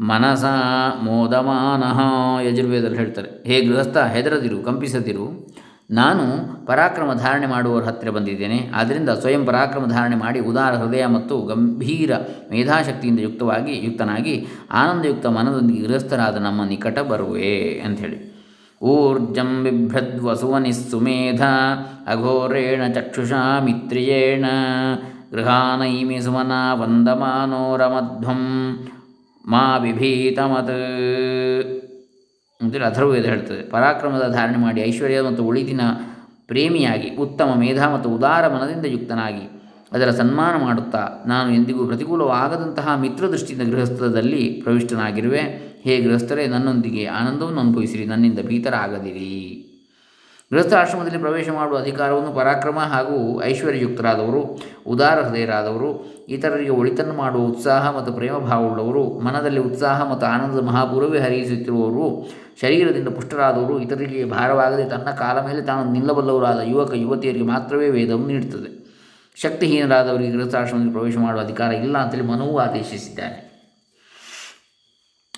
ಮನಸಾ 0.00 0.98
ಮೋದಮಾನಃ 1.02 2.00
ಯಜುರ್ವೇದಲ್ಲಿ 2.42 2.96
ಹೇಳ್ತಾರೆ. 2.96 3.42
ಹೇ 3.46 3.60
ಗೃಹಸ್ಥ, 3.60 3.96
ಹೆದರದಿರು, 3.96 4.62
ಕಂಪಿಸದಿರು. 4.62 5.56
ನಾನು 5.90 6.22
ಪರಾಕ್ರಮ 6.66 7.14
ಧಾರಣೆ 7.14 7.46
ಮಾಡುವವರ 7.46 7.82
ಹತ್ತಿರ 7.82 8.10
ಬಂದಿದ್ದೇನೆ. 8.10 8.70
ಆದ್ದರಿಂದ 8.74 9.08
ಸ್ವಯಂ 9.08 9.44
ಪರಾಕ್ರಮ 9.44 9.84
ಧಾರಣೆ 9.84 10.16
ಮಾಡಿ 10.16 10.40
ಉದಾರ 10.40 10.74
ಹೃದಯ 10.74 11.06
ಮತ್ತು 11.06 11.42
ಗಂಭೀರ 11.42 12.10
ಮೇಧಾಶಕ್ತಿಯಿಂದ 12.50 13.20
ಯುಕ್ತವಾಗಿ, 13.20 13.84
ಯುಕ್ತನಾಗಿ 13.84 14.46
ಆನಂದಯುಕ್ತ 14.72 15.26
ಮನದೊಂದಿಗೆ 15.26 15.82
ಗೃಹಸ್ಥರಾದ 15.82 16.36
ನಮ್ಮ 16.36 16.64
ನಿಕಟ 16.64 16.98
ಬರುವೆ 16.98 17.82
ಅಂಥೇಳಿ. 17.84 18.35
ಊರ್ಜಂ 18.80 19.50
ಬಿಭ್ರದ್ವಸುವನಿಸ್ಸು 19.64 20.98
ಮೇಧ 21.00 21.42
ಅಘೋರೇಣ 22.06 22.82
ಚಕ್ಷುಷಾ 22.92 23.42
ಮಿತ್ರಿಯೇಣ 23.64 24.46
ಗೃಹಾನೈಮಿ 25.32 26.18
ಸುಮನಾ 26.20 26.60
ಮಾ 29.44 29.64
ವಿಭೀತಮತ್ 29.76 30.76
ಅಂತೇಳಿ 32.60 32.84
ಅಥರ್ವವೇದ 32.84 33.24
ಹೇಳ್ತದೆ 33.24 33.62
ಪರಾಕ್ರಮದ 33.70 34.24
ಧಾರಣೆ 34.32 34.58
ಮಾಡಿ 34.58 34.80
ಐಶ್ವರ್ಯ 34.80 35.20
ಮತ್ತು 35.20 35.42
ಉಳಿದಿನ 35.44 35.82
ಪ್ರೇಮಿಯಾಗಿ 36.46 37.08
ಉತ್ತಮ 37.16 37.50
ಮೇಧಾ 37.54 37.86
ಮತ್ತು 37.88 38.08
ಉದಾರ 38.10 38.48
ಮನದಿಂದ 38.48 38.86
ಯುಕ್ತನಾಗಿ 38.86 39.44
ಅದರ 39.92 40.10
ಸನ್ಮಾನ 40.10 40.64
ಮಾಡುತ್ತಾ 40.64 41.08
ನಾನು 41.26 41.54
ಎಂದಿಗೂ 41.54 41.86
ಪ್ರತಿಕೂಲವಾಗದಂತಹ 41.86 42.96
ಮಿತ್ರದೃಷ್ಟಿಯಿಂದ 43.00 43.74
ಗೃಹಸ್ಥದಲ್ಲಿ 43.74 44.60
ಪ್ರವಿಷ್ಟನಾಗಿರುವೆ. 44.64 45.66
ಹೇ 45.82 45.98
ಗೃಹಸ್ಥರೇ, 45.98 46.46
ನನ್ನೊಂದಿಗೆ 46.46 47.06
ಆನಂದವನ್ನು 47.06 47.60
ಅನುಭವಿಸಿರಿ, 47.60 48.04
ನನ್ನಿಂದ 48.04 48.38
ಭೀತರಾಗದಿರಿ. 48.38 49.62
ಗೃಹಸ್ಥಾಶ್ರಮದಲ್ಲಿ 50.52 51.18
ಪ್ರವೇಶ 51.18 51.48
ಮಾಡುವ 51.50 51.78
ಅಧಿಕಾರವನ್ನು 51.78 52.32
ಪರಾಕ್ರಮ 52.32 52.78
ಹಾಗೂ 52.78 53.42
ಐಶ್ವರ್ಯಯುಕ್ತರಾದವರು, 53.42 54.58
ಉದಾರ 54.86 55.20
ಹೃದಯರಾದವರು, 55.20 56.16
ಇತರರಿಗೆ 56.28 56.70
ಒಳಿತನ್ನು 56.70 57.14
ಮಾಡುವ 57.14 57.42
ಉತ್ಸಾಹ 57.42 57.96
ಮತ್ತು 57.96 58.12
ಪ್ರೇಮ 58.12 58.38
ಭಾವವುಳ್ಳವರು 58.38 59.20
ಮನದಲ್ಲಿ 59.20 59.60
ಉತ್ಸಾಹ 59.60 60.10
ಮತ್ತು 60.10 60.26
ಆನಂದದ 60.26 60.62
ಮಹಾಪುರವೇ 60.62 61.18
ಹರಿಯಿಸುತ್ತಿರುವವರು 61.18 62.30
ಶರೀರದಿಂದ 62.60 63.08
ಪುಷ್ಟರಾದವರು, 63.08 63.80
ಇತರರಿಗೆ 63.80 64.24
ಭಾರವಾಗದೆ 64.24 64.84
ತನ್ನ 64.84 65.10
ಕಾಲ 65.10 65.46
ಮೇಲೆ 65.46 65.62
ತಾನು 65.62 65.92
ನಿಲ್ಲಬಲ್ಲವರಾದ 65.92 66.60
ಯುವಕ, 66.64 66.92
ಯುವತಿಯರಿಗೆ 66.94 67.44
ಮಾತ್ರವೇ 67.44 67.88
ವೇದವನ್ನು 67.88 68.26
ನೀಡುತ್ತದೆ. 68.26 68.85
ಶಕ್ತಿಹೀನರಾದವರಿಗೆ 69.42 70.30
ಗೃಹಸ್ಥಾಶ್ರಮದಲ್ಲಿ 70.30 70.92
ಪ್ರವೇಶ 70.92 71.16
ಮಾಡುವ 71.16 71.40
ಅಧಿಕಾರ 71.40 71.72
ಇಲ್ಲ 71.72 71.98
ಅಂತೇಳಿ 71.98 72.24
ಮನುವು 72.24 72.58
ಆದೇಶಿಸಿದ್ದಾನೆ. 72.58 73.38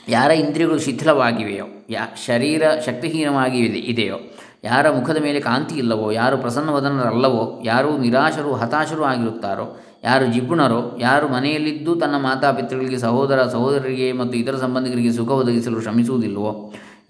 ಯಾರ 0.09 0.31
ಇಂದ್ರಿಯಗಳು 0.31 0.79
ಶಿಥಿಲವಾಗಿವೆಯೋ, 0.79 1.67
ಯಾ 1.91 2.05
ಶರೀರ 2.27 2.63
ಶಕ್ತಿಹೀನವಾಗಿ 2.87 3.59
ಇದೆ, 3.59 3.79
ಇದೆಯೋ, 3.79 4.19
ಯಾರ 4.65 4.91
ಮುಖದ 4.91 5.17
ಮೇಲೆ 5.23 5.41
ಕಾಂತಿ 5.41 5.75
ಇಲ್ಲವೋ, 5.75 6.13
ಯಾರು 6.13 6.39
ಪ್ರಸನ್ನವದನರಲ್ಲವೋ, 6.39 7.63
ಯಾರು 7.65 7.99
ನಿರಾಶರು, 7.99 8.55
ಹತಾಶರು 8.55 9.05
ಆಗಿರುತ್ತಾರೋ, 9.05 9.67
ಯಾರು 10.05 10.27
ಜಿಪುಣರೋ 10.27 10.97
ಯಾರು 11.01 11.29
ಮನೆಯಲ್ಲಿದ್ದು 11.29 11.95
ತನ್ನ 11.97 12.17
ಮಾತಾಪಿತೃಗಳಿಗೆ 12.17 12.99
ಸಹೋದರ 12.99 13.43
ಸಹೋದರರಿಗೆ 13.43 14.13
ಮತ್ತು 14.13 14.39
ಇತರ 14.39 14.57
ಸಂಬಂಧಿಕರಿಗೆ 14.57 15.13
ಸುಖ 15.13 15.31
ಒದಗಿಸಲು 15.31 15.81
ಶ್ರಮಿಸುವುದಿಲ್ಲವೋ 15.81 16.53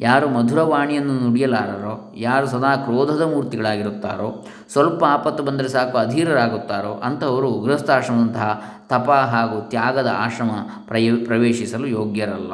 ಯಾರು 0.01 0.29
ಮಧುರವಾಣಿಯನ್ನು 0.29 1.13
ನುಡಿಯಲಾರರೋ, 1.13 2.15
ಯಾರು 2.17 2.47
ಸದಾ 2.47 2.77
ಕ್ರೋಧದ 2.77 3.23
ಮೂರ್ತಿಗಳಾಗಿರುತ್ತಾರೋ, 3.23 4.47
ಸ್ವಲ್ಪ 4.73 5.05
ಆಪತ್ತು 5.05 5.43
ಬಂದರೆ 5.43 5.69
ಸಾಕು 5.69 5.99
ಅಧೀರರಾಗುತ್ತಾರೋ 5.99 7.01
ಅಂಥವರು 7.05 7.53
ಗೃಹಸ್ಥಾಶ್ರಮದಂತಹ 7.53 8.63
ತಪ 8.89 9.11
ಹಾಗೂ 9.11 9.69
ತ್ಯಾಗದ 9.69 10.13
ಆಶ್ರಮ 10.17 10.51
ಪ್ರಯ, 10.87 11.15
ಪ್ರವೇಶಿಸಲು 11.15 11.87
ಯೋಗ್ಯರಲ್ಲ. 11.87 12.53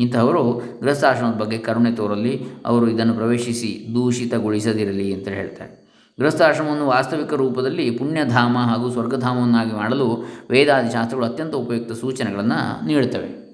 ಇಂಥವರು 0.00 0.62
ಗೃಹಸ್ಥಾಶ್ರಮದ 0.82 1.34
ಬಗ್ಗೆ 1.34 1.58
ಕರುಣೆ 1.58 1.90
ತೋರಲಿ, 1.90 2.46
ಅವರು 2.66 2.88
ಇದನ್ನು 2.88 3.14
ಪ್ರವೇಶಿಸಿ 3.14 3.88
ದೂಷಿತಗೊಳಿಸದಿರಲಿ 3.94 5.14
ಅಂತ 5.14 5.28
ಹೇಳ್ತಾರೆ. 5.28 5.86
ಗೃಹಸ್ಥಾಶ್ರಮವನ್ನು 6.20 6.86
ವಾಸ್ತವಿಕ 6.86 7.32
ರೂಪದಲ್ಲಿ 7.32 7.90
ಪುಣ್ಯಧಾಮ 7.90 8.58
ಹಾಗೂ 8.58 8.90
ಸ್ವರ್ಗಧಾಮವನ್ನಾಗಿ 8.90 9.72
ಮಾಡಲು 9.72 10.24
ವೇದಾದಿ 10.50 10.92
ಶಾಸ್ತ್ರಗಳು 10.92 11.26
ಅತ್ಯಂತ 11.26 11.54
ಉಪಯುಕ್ತ 11.54 11.92
ಸೂಚನೆಗಳನ್ನು 11.92 12.86
ನೀಡುತ್ತವೆ. 12.86 13.45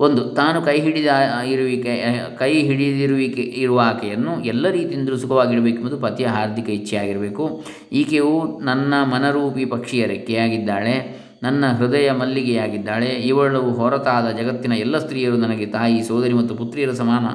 ಒಂದು, 0.00 0.22
ತಾನು 0.38 0.58
ಕೈ 0.62 0.76
ಹಿಡಿದ 0.80 1.10
ಇರುವಿಕೆ 1.52 1.94
ಕೈ 2.38 2.52
ಹಿಡಿದಿರುವಿಕೆ, 2.68 3.42
ಇರುವ 3.62 3.80
ಆಕೆಯನ್ನು 3.80 4.34
ಎಲ್ಲ 4.52 4.66
ರೀತಿಯಿಂದಲೂ 4.70 5.16
ಸುಖವಾಗಿಡಬೇಕೆಂಬುದು 5.16 5.98
ಪತಿಯ 5.98 6.26
ಹಾರ್ದಿಕ 6.26 6.68
ಇಚ್ಛೆಯಾಗಿರಬೇಕು. 6.78 7.46
ಈಕೆಯು 7.92 8.34
ನನ್ನ 8.62 8.94
ಮನರೂಪಿ 9.14 9.64
ಪಕ್ಷಿಯ 9.64 10.06
ರೆಕ್ಕೆಯಾಗಿದ್ದಾಳೆ, 10.06 10.94
ನನ್ನ 11.42 11.64
ಹೃದಯ 11.78 12.08
ಮಲ್ಲಿಗೆಯಾಗಿದ್ದಾಳೆ, 12.12 13.10
ಇವಳು 13.30 13.60
ಹೊರತಾದ 13.80 14.26
ಜಗತ್ತಿನ 14.40 14.72
ಎಲ್ಲ 14.72 14.96
ಸ್ತ್ರೀಯರು 14.98 15.36
ನನಗೆ 15.36 15.66
ತಾಯಿ, 15.66 15.98
ಸೋದರಿ 16.02 16.34
ಮತ್ತು 16.40 16.54
ಪುತ್ರಿಯರ 16.54 16.94
ಸಮಾನ 17.02 17.26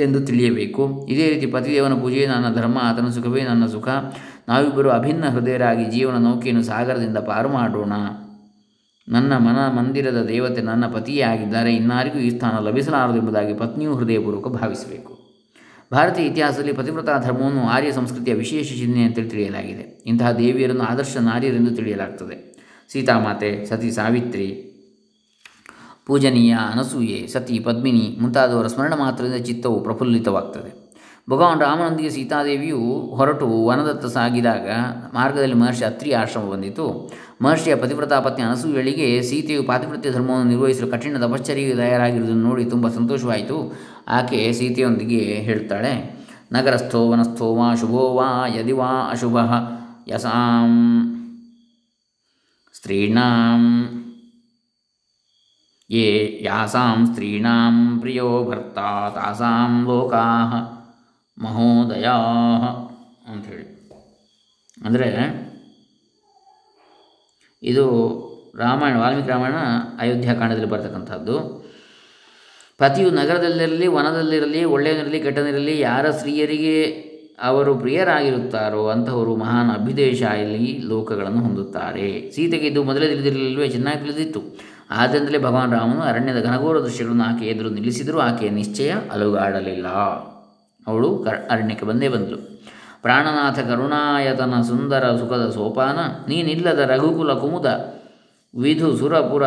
ಎಂದು 0.00 0.18
ತಿಳಿಯಬೇಕು. 0.26 0.82
ಇದೇ 1.12 1.26
ರೀತಿ 1.34 1.46
ಪತಿದೇವನ 1.46 1.94
ಪೂಜೆಯೇ 2.02 2.26
ನನ್ನ 2.26 2.48
ಧರ್ಮ, 2.54 2.78
ಆತನ 2.82 3.08
ಸುಖವೇ 3.10 3.42
ನನ್ನ 3.42 3.66
ಸುಖ. 3.66 3.88
ನಾವಿಬ್ಬರು 4.48 4.90
ಅಭಿನ್ನ 4.90 5.24
ಹೃದಯರಾಗಿ 5.36 5.84
ಜೀವನ 5.84 6.16
ನೌಕೆಯನ್ನು 6.24 6.62
ಸಾಗರದಿಂದ 6.62 7.18
ಪಾರು 7.30 7.48
ಮಾಡೋಣ. 7.48 7.94
ನನ್ನ 9.08 9.36
ಮನ 9.36 9.78
ಮಂದಿರದ 9.78 10.24
ದೇವತೆ 10.24 10.62
ನನ್ನ 10.62 10.86
ಪತಿಯೇ 10.86 11.20
ಆಗಿದ್ದಾರೆ. 11.20 11.74
ಇನ್ನಾರಿಗೂ 11.74 12.18
ಈ 12.18 12.30
ಸ್ಥಾನ 12.30 12.58
ಲಭಿಸಲಾರದು 12.58 13.16
ಎಂಬುದಾಗಿ 13.16 13.54
ಪತ್ನಿಯು 13.54 13.94
ಹೃದಯಪೂರ್ವಕ 13.94 14.48
ಭಾವಿಸಬೇಕು. 14.48 15.18
ಭಾರತೀಯ 15.92 16.26
ಇತಿಹಾಸದಲ್ಲಿ 16.26 16.72
ಪತಿವ್ರತಾ 16.72 17.18
ಧರ್ಮವನ್ನು 17.18 17.68
ಆರ್ಯ 17.68 17.92
ಸಂಸ್ಕೃತಿಯ 17.92 18.34
ವಿಶೇಷ 18.34 18.78
ಚಿಹ್ನೆ 18.78 19.02
ಅಂತೇಳಿ 19.02 19.28
ತಿಳಿಯಲಾಗಿದೆ. 19.28 20.02
ಇಂತಹ 20.06 20.32
ದೇವಿಯರನ್ನು 20.32 20.82
ಆದರ್ಶ 20.82 21.16
ನಾರಿಯರೆಂದು 21.16 21.70
ತಿಳಿಯಲಾಗ್ತದೆ. 21.70 22.54
ಸೀತಾಮಾತೆ, 22.92 23.64
ಸತಿ 23.64 23.90
ಸಾವಿತ್ರಿ, 23.90 24.70
ಪೂಜನೀಯ 26.06 26.56
ಅನಸೂಯೆ, 26.72 27.26
ಸತಿ 27.26 27.58
ಪದ್ಮಿನಿ 27.58 28.16
ಮುಂತಾದವರ 28.20 28.66
ಸ್ಮರಣ 28.66 28.94
ಮಾತ್ರದಿಂದ 28.94 29.34
ಚಿತ್ತವು 29.34 29.82
ಪ್ರಫುಲ್ಲಿತವಾಗ್ತದೆ. 29.82 30.83
ಭಗವಾನ್ 31.28 31.62
ರಾಮನೊಂದಿಗೆ 31.64 32.10
ಸೀತಾದೇವಿಯು 32.10 32.80
ಹೊರಟು 33.18 33.46
ವನದತ್ತ 33.66 34.06
ಸಾಗಿದಾಗ 34.14 34.66
ಮಾರ್ಗದಲ್ಲಿ 35.14 35.56
ಮಹರ್ಷಿ 35.60 35.84
ಅತ್ರಿ 35.84 36.10
ಆಶ್ರಮ 36.12 36.50
ಬಂದಿತು. 36.50 36.86
ಮಹರ್ಷಿಯ 37.42 37.74
ಪತಿವ್ರತಾ 37.82 38.18
ಪತ್ನಿ 38.26 38.42
ಅನಸೂಯಳಿಗೆ 38.46 39.06
ಸೀತೆಯು 39.28 39.62
ಪಾತಿವೃತ್ಯ 39.70 40.12
ಧರ್ಮವನ್ನು 40.16 40.50
ನಿರ್ವಹಿಸಲು 40.50 40.88
ಕಠಿಣ 40.90 41.16
ತಪಶ್ಚರ್ಯೆಗೆ 41.24 41.76
ತಯಾರಾಗಿರುವುದನ್ನು 41.76 42.44
ನೋಡಿ 42.48 42.64
ತುಂಬ 42.74 42.88
ಸಂತೋಷವಾಯಿತು. 42.88 43.58
ಆಕೆ 44.08 44.40
ಸೀತೆಯೊಂದಿಗೆ 44.58 45.22
ಹೇಳ್ತಾಳೆ, 45.48 45.94
ನಗರಸ್ಥೋ 46.52 47.00
ವನಸ್ಥೋ 47.10 47.48
ವಾ 47.54 47.68
ಶುಭೋ 47.80 48.04
ವಾ 48.18 48.28
ಯದಿ 48.56 48.76
ವಾ 48.80 48.90
ಅಶುಭ 49.12 49.36
ಯಸಾಂ 50.12 50.72
ಸ್ತ್ರೀಣಾಂ 52.74 53.62
ಯೇ 55.90 56.06
ಯಾಸಾಂ 56.42 57.00
ಸ್ತ್ರೀಣಾಂ 57.06 57.74
ಪ್ರಿಯೋ 58.00 58.28
ಭರ್ತಾ 58.50 58.88
ತಾಸಾಂ 59.16 59.72
ಲೋಕಾ 59.88 60.24
ಮಹೋದಯಾ 61.38 62.12
ಅಂಥೇಳಿ. 63.32 63.74
ಅಂದರೆ 64.84 65.08
ಇದು 67.62 67.84
ರಾಮಾಯಣ, 68.58 68.96
ವಾಲ್ಮೀಕಿ 68.96 69.28
ರಾಮಾಯಣ 69.28 69.54
ಅಯೋಧ್ಯಾಕಾಂಡದಲ್ಲಿ 69.98 70.68
ಬರ್ತಕ್ಕಂಥದ್ದು. 70.68 71.64
ಪತಿಯು 72.78 73.10
ನಗರದಲ್ಲಿರಲಿ, 73.10 73.86
ವನದಲ್ಲಿರಲಿ, 73.86 74.64
ಒಳ್ಳೆಯದಿರಲಿ, 74.64 75.20
ಕೆಟ್ಟದಿರಲಿ, 75.20 75.80
ಯಾರ 75.80 76.10
ಸ್ತ್ರೀಯರಿಗೆ 76.10 76.90
ಅವರು 77.42 77.74
ಪ್ರಿಯರಾಗಿರುತ್ತಾರೋ 77.74 78.88
ಅಂಥವರು 78.88 79.36
ಮಹಾನ್ 79.36 79.70
ಅಭ್ಯುದೇಶ 79.70 80.22
ಇಲ್ಲಿ 80.22 80.78
ಲೋಕಗಳನ್ನು 80.78 81.40
ಹೊಂದುತ್ತಾರೆ. 81.40 82.30
ಸೀತೆಗೆ 82.30 82.66
ಇದು 82.66 82.84
ಮೊದಲೇ 82.84 83.08
ತಿಳಿದಿರಲಿಲ್ಲವೇ 83.08 83.68
ಚೆನ್ನಾಗಿ 83.68 83.98
ತಿಳಿದಿತ್ತು. 83.98 84.42
ಆದ್ದರಿಂದಲೇ 84.90 85.38
ಭಗವಾನ್ 85.38 85.72
ರಾಮನು 85.72 86.00
ಅರಣ್ಯದ 86.00 86.44
ಘನಘೋರ 86.44 86.80
ದೃಶ್ಯಗಳನ್ನು 86.80 87.24
ಆಕೆ 87.24 87.46
ಎದುರು 87.46 87.70
ನಿಲ್ಲಿಸಿದರೂ 87.70 88.18
ಆಕೆಯ 88.18 88.50
ನಿಶ್ಚಯ 88.50 88.94
ಅಲುಗಾಡಲಿಲ್ಲ. 89.12 89.86
ಅವಳು 90.86 91.24
ಅರಣ್ಯಕ್ಕೆ 91.50 91.86
ಬಂದೇ 91.86 92.08
ಬಂದಳು 92.08 92.54
ಪ್ರಾಣನಾಥ 93.02 93.58
ಕರುಣಾಯತನ 93.58 94.62
ಸುಂದರ 94.62 95.16
ಸುಖದ 95.16 95.50
ಸೋಪಾನ, 95.50 95.98
ನೀನಿಲ್ಲದ 96.28 96.78
ರಘುಕುಲ 96.78 97.32
ಕುಮುದ, 97.32 97.66
ವಿಧು 98.54 98.96
ಸುರಪುರ 98.96 99.44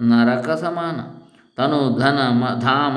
ನರಕ 0.00 0.50
ಸಮಾನ. 0.50 1.00
ತನು 1.56 1.98
ಧನ 1.98 2.18
ಮ, 2.30 2.44
ಧಾಮ, 2.60 2.96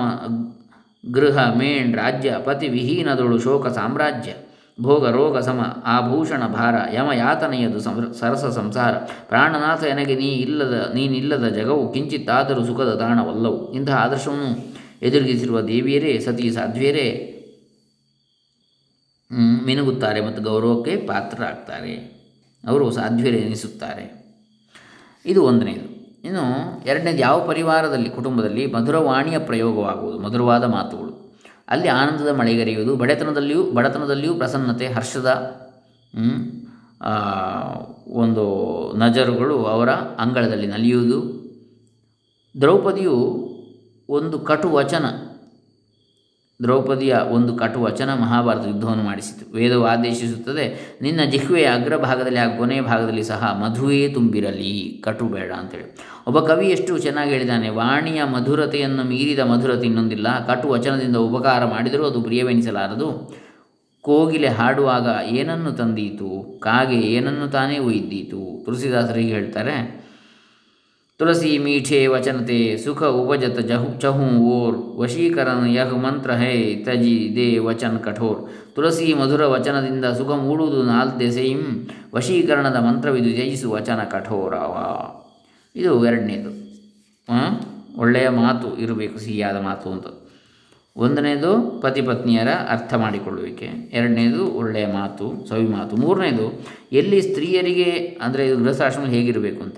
ಗೃಹ 1.12 1.53
ಮೇಣ್ 1.57 1.95
ರಾಜ್ಯ, 1.97 2.35
ಪತಿ 2.43 2.67
ವಿಹೀನದೊಳು 2.67 3.39
ಶೋಕ 3.39 3.67
ಸಾಮ್ರಾಜ್ಯ, 3.67 4.33
ಭೋಗ, 4.81 5.09
ರೋಗ, 5.09 5.38
ಸಮ, 5.38 5.62
ಆಭೂಷಣ, 5.85 6.47
ಭಾರ, 6.47 6.75
ಯಮ 6.93 7.12
ಯಾತನೆಯದು 7.13 7.79
ಸರಸ 8.19 8.45
ಸಂಸಾರ. 8.45 8.93
ಪ್ರಾಣನಾಥ 9.27 9.83
ಎನಗೆ 9.83 10.15
ನೀ 10.15 10.25
ಇಲ್ಲದ, 10.25 10.91
ನೀನಿಲ್ಲದ 10.95 11.47
ಜಗವು 11.47 11.93
ಕಿಂಚಿತ್ತಾದರೂ 11.93 12.65
ಸುಖದ 12.65 12.93
ತಾಣವಲ್ಲವು. 12.93 13.71
ಇಂತಹ 13.71 13.95
ಆದರ್ಶವನ್ನು 13.95 14.51
ಎದುರಿಗಿಸಿರುವ 15.01 15.62
ದೇವಿಯರೇ, 15.62 16.19
ಸತಿ 16.19 16.50
ಸಾಧ್ವಿಯರೇ 16.50 17.33
ಮಿನುಗುತ್ತಾರೆ 19.66 20.22
ಮತ್ತು 20.22 20.44
ಗೌರವಕ್ಕೆ 20.44 20.96
ಪಾತ್ರರಾಗ್ತಾರೆ. 20.96 21.94
ಅವರು 22.68 22.92
ಸಾಧ್ವರೆನಿಸುತ್ತಾರೆ 22.92 24.06
ಇದು 25.25 25.44
ಒಂದನೇದು. 25.44 25.88
ಇನ್ನು 26.24 26.44
ಎರಡನೇದು, 26.86 27.18
ಯಾವ 27.18 27.48
ಪರಿವಾರದಲ್ಲಿ, 27.48 28.10
ಕುಟುಂಬದಲ್ಲಿ 28.10 28.66
ಮಧುರವಾಣಿಯ 28.66 29.40
ಪ್ರಯೋಗವಾಗುವುದು? 29.40 30.20
ಮಧುರವಾದ 30.20 30.63
ಮಾತುಗಳು. 30.63 31.13
ಅಲ್ಲಿ 31.68 31.88
ಆನಂದದ 31.88 32.28
ಮಳೆಗರೆಯುವುದು 32.28 32.96
ಬಡತನದಲ್ಲಿಯೂ 32.96 33.72
ಬಡತನದಲ್ಲಿಯೂ 33.72 34.34
ಪ್ರಸನ್ನತೆ, 34.34 34.88
ಹರ್ಷದ 34.88 35.30
ಒಂದು 38.08 38.44
ನಜರುಗಳು 38.98 39.66
ಅವರ 39.66 39.90
ಅಂಗಳದಲ್ಲಿ 39.92 40.68
ನಲಿಯುವುದು. 40.68 41.44
ದ್ರೌಪದಿಯು 42.62 43.16
ಒಂದು 44.10 44.40
ಕಟು 44.40 44.70
ವಚನ 44.70 45.06
ದ್ರೌಪದಿಯ 46.60 47.13
ಒಂದು 47.31 47.55
ಕಟು 47.55 47.79
ವಚನ 47.81 48.10
ಮಹಾಭಾರತ 48.13 48.65
ಯುದ್ಧವನ್ನು 48.67 49.03
ಮಾಡಿಸಿತು. 49.03 49.43
ವೇದವು 49.55 49.86
ಆದೇಶಿಸುತ್ತದೆ, 49.86 50.65
ನಿನ್ನ 51.01 51.22
ಜಿಹ್ವೆಯ 51.31 51.65
ಅಗ್ರಭಾಗದಲ್ಲಿ 51.65 52.39
ಹಾಗೂ 52.39 52.57
ಕೊನೆಯ 52.57 52.81
ಭಾಗದಲ್ಲಿ 52.81 53.24
ಸಹ 53.24 53.43
ಮಧುವೇ 53.62 54.07
ತುಂಬಿರಲಿ, 54.07 55.01
ಕಟು 55.05 55.25
ಬೇಡ 55.25 55.51
ಅಂತೇಳಿ. 55.51 55.88
ಒಬ್ಬ 56.27 56.39
ಕವಿ 56.39 56.67
ಎಷ್ಟು 56.67 56.98
ಚೆನ್ನಾಗಿ 56.98 57.29
ಹೇಳಿದ್ದಾನೆ, 57.29 57.69
ವಾಣಿಯ 57.69 58.24
ಮಧುರತೆಯನ್ನು 58.24 59.03
ಮೀರಿದ 59.03 59.39
ಮಧುರತೆ 59.39 59.86
ಇನ್ನೊಂದಿಲ್ಲ 59.86 60.27
ಕಟು 60.48 60.67
ವಚನದಿಂದ 60.69 61.17
ಉಪಕಾರ 61.29 61.65
ಮಾಡಿದರೂ 61.65 62.05
ಅದು 62.05 62.22
ಪ್ರಿಯವೆನಿಸಲಾರದು. 62.22 63.10
ಕೋಗಿಲೆ 64.01 64.48
ಹಾಡುವಾಗ 64.48 65.07
ಏನನ್ನು 65.27 65.72
ತಂದೀತು, 65.72 66.60
ಕಾಗೆ 66.60 67.00
ಏನನ್ನು 67.00 67.48
ತಾನೇ 67.48 67.77
ಒಯ್ದೀತು 67.79 68.41
ತುಳಸಿದಾಸರಿಗೆ 68.65 69.33
ಹೇಳ್ತಾರೆ 69.33 69.75
ತುಳಸಿ 71.20 71.50
ಮೀಠೆ 71.63 72.00
ವಚನತೆ 72.08 72.58
ಸುಖ 72.84 73.01
ಉಪಜತ 73.17 73.60
ಜಹು 73.72 73.89
ಚಹು 74.00 74.27
ಓರ್ 74.53 74.77
ವಶೀಕರಣ 75.01 75.60
ಯಹ 75.75 75.91
ಮಂತ್ರ 76.05 76.32
ಹೇ 76.32 76.53
ತಜಿ 76.86 77.13
ದೇ 77.36 77.46
ವಚನ 77.67 77.98
ಕಠೋರ್. 78.05 78.39
ತುಳಸಿ 78.75 79.08
ಮಧುರ 79.13 79.43
ವಚನದಿಂದ 79.46 80.05
ಸುಖ 80.05 80.32
ಮೂಡುವುದು 80.46 80.79
ನಾಲ್ದೆಸೆಯಿಂ 80.84 81.62
ವಶೀಕರಣದ 82.15 82.79
ಮಂತ್ರವಿದು 82.88 83.32
ಜಯಿಸು 83.38 83.70
ವಚನ 83.72 84.00
ಕಠೋರವ 84.13 84.74
ಇದು 85.75 85.93
ಎರಡನೇದು. 86.05 86.51
ಒಳ್ಳೆಯ 88.03 88.27
ಮಾತು 88.41 88.67
ಇರಬೇಕು, 88.84 89.17
ಸಿಹಿಯಾದ 89.20 89.58
ಮಾತು 89.62 89.88
ಅಂತ. 89.89 90.08
ಒಂದನೇದು 90.96 91.51
ಪತಿ 91.82 92.01
ಪತ್ನಿಯರ 92.01 92.51
ಅರ್ಥ 92.74 92.93
ಮಾಡಿಕೊಳ್ಳುವಿಕೆ. 92.93 93.70
ಎರಡನೇದು 93.93 94.41
ಒಳ್ಳೆಯ 94.62 94.88
ಮಾತು, 95.00 95.27
ಸವಿ 95.50 95.67
ಮಾತು. 95.77 95.96
ಮೂರನೇದು 95.96 96.48
ಎಲ್ಲಿ 96.91 97.22
ಸ್ತ್ರೀಯರಿಗೆ, 97.22 97.89
ಅಂದರೆ 98.25 98.43
ಇದು 98.48 98.58
ಗೃಹಸ್ಥಾಶ್ರಮ 98.63 99.08
ಹೇಗಿರಬೇಕು 99.15 99.62
ಅಂತ. 99.63 99.77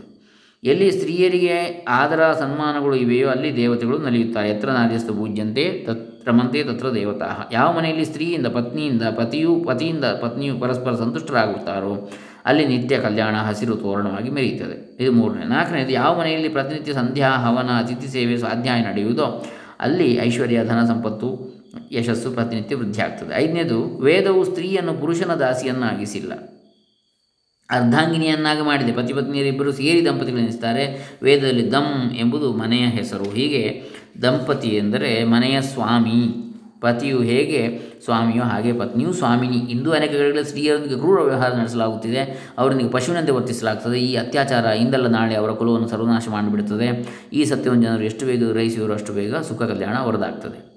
ಎಲ್ಲಿ 0.66 0.92
ಸ್ತ್ರೀಯರಿಗೆ 0.92 1.86
ಆದರ 1.88 2.32
ಸನ್ಮಾನಗಳು 2.32 2.96
ಇವೆಯೋ 2.96 3.30
ಅಲ್ಲಿ 3.30 3.56
ದೇವತೆಗಳು 3.56 3.98
ನಲಿಯುತ್ತಾರೆ. 3.98 4.50
ಎತ್ರ 4.50 4.70
ನಾರ್ಯಸ್ತು 4.70 5.14
ಪೂಜ್ಯಂತೆ, 5.14 5.86
ತತ್ರ 5.88 6.32
ಮಂತೆ 6.32 6.64
ತತ್ರ 6.64 6.94
ದೇವತಾ. 6.94 7.50
ಯಾವ 7.52 7.78
ಮನೆಯಲ್ಲಿ 7.78 8.06
ಸ್ತ್ರೀಯಿಂದ 8.06 8.48
ಪತ್ನಿಯಿಂದ 8.48 9.02
ಪತಿಯು, 9.02 9.64
ಪತಿಯಿಂದ 9.68 10.06
ಪತ್ನಿಯು 10.06 10.60
ಪರಸ್ಪರ 10.60 10.96
ಸಂತುಷ್ಟರಾಗುತ್ತಾರೋ, 10.96 12.10
ಅಲ್ಲಿ 12.46 12.66
ನಿತ್ಯ 12.66 12.98
ಕಲ್ಯಾಣ 12.98 13.36
ಹಸಿರು 13.36 13.76
ತೋರಣವಾಗಿ 13.76 14.30
ಮೆರೆಯುತ್ತದೆ. 14.30 14.98
ಇದು 15.04 15.12
ಮೂರನೇ. 15.12 15.46
ನಾಲ್ಕನೇದು, 15.46 15.90
ಯಾವ 15.90 16.20
ಮನೆಯಲ್ಲಿ 16.20 16.50
ಪ್ರತಿನಿತ್ಯ 16.50 16.94
ಸಂಧ್ಯಾ, 16.94 17.30
ಹವನ, 17.30 17.70
ಅತಿಥಿ 17.70 18.08
ಸೇವೆ, 18.08 18.38
ಸ್ವಾಧ್ಯಾಯ 18.38 18.82
ನಡೆಯುವುದೋ, 18.82 19.46
ಅಲ್ಲಿ 19.80 20.14
ಐಶ್ವರ್ಯ, 20.16 20.66
ಧನ 20.66 20.86
ಸಂಪತ್ತು, 20.86 21.56
ಯಶಸ್ಸು 21.92 22.32
ಪ್ರತಿನಿತ್ಯ 22.32 22.76
ವೃದ್ಧಿಯಾಗ್ತದೆ. 22.76 23.36
ಐದನೇದು, 23.36 23.98
ವೇದವು 23.98 24.44
ಸ್ತ್ರೀಯನ್ನು 24.44 24.94
ಪುರುಷನ 24.94 25.34
ದಾಸಿಯನ್ನಾಗಿಸಿಲ್ಲ. 25.34 26.34
ಅರ್ಧಾಂಗಿನಿಯನ್ನಾಗಿ 27.70 28.62
ಮಾಡಿದೆ. 28.62 28.92
ಪತಿಪತ್ನಿಯರಿಬ್ಬರು 28.92 29.72
ಸೇರಿ 29.72 30.06
ದಂಪತಿಗಳೆನಿಸ್ತಾರೆ 30.06 31.18
ವೇದದಲ್ಲಿ 31.24 31.72
ದಂ 31.72 32.12
ಎಂಬುದು 32.20 32.54
ಮನೆಯ 32.54 32.86
ಹೆಸರು. 32.86 33.24
ಹೀಗೆ 33.24 33.84
ದಂಪತಿ 34.22 34.68
ಎಂದರೆ 34.68 35.24
ಮನೆಯ 35.24 35.62
ಸ್ವಾಮಿ. 35.62 36.42
ಪತಿಯು 36.82 37.22
ಹೇಗೆ 37.22 37.80
ಸ್ವಾಮಿಯು 38.04 38.44
ಹಾಗೆ 38.44 38.74
ಪತ್ನಿಯು 38.74 39.14
ಸ್ವಾಮಿನಿ. 39.14 39.58
ಇಂದು 39.58 39.92
ಅನೇಕ 39.92 40.10
ಕಡೆಗಳಲ್ಲಿ 40.10 40.44
ಸ್ತ್ರೀಯರೊಂದಿಗೆ 40.44 40.96
ಕ್ರೂರ 40.96 41.20
ವ್ಯವಹಾರ 41.20 41.56
ನಡೆಸಲಾಗುತ್ತಿದೆ. 41.56 42.52
ಅವರೊಂದಿಗೆ 42.58 42.90
ಪಶುವಿನಂತೆ 42.90 43.32
ವರ್ತಿಸಲಾಗ್ತದೆ. 43.32 44.00
ಈ 44.00 44.16
ಅತ್ಯಾಚಾರ 44.16 44.66
ಇಂದಲ್ಲ 44.66 45.08
ನಾಳೆ 45.08 45.36
ಅವರ 45.36 45.52
ಕುಲವನ್ನು 45.52 45.88
ಸರ್ವನಾಶ 45.88 46.28
ಮಾಡಿಬಿಡುತ್ತದೆ. 46.30 47.08
ಈ 47.34 47.44
ಸತ್ಯವನ್ನು 47.44 47.84
ಜನರು 47.84 48.04
ಎಷ್ಟು 48.04 48.26
ಬೇಗ 48.26 48.52
ಗ್ರಹಿಸುವರೋ 48.52 48.94
ಅಷ್ಟು 48.94 49.14
ಬೇಗ 49.14 49.36
ಸುಖ 49.36 49.62
ಕಲ್ಯಾಣ 49.62 49.98
ವರದಾಗ್ತದೆ. 49.98 50.75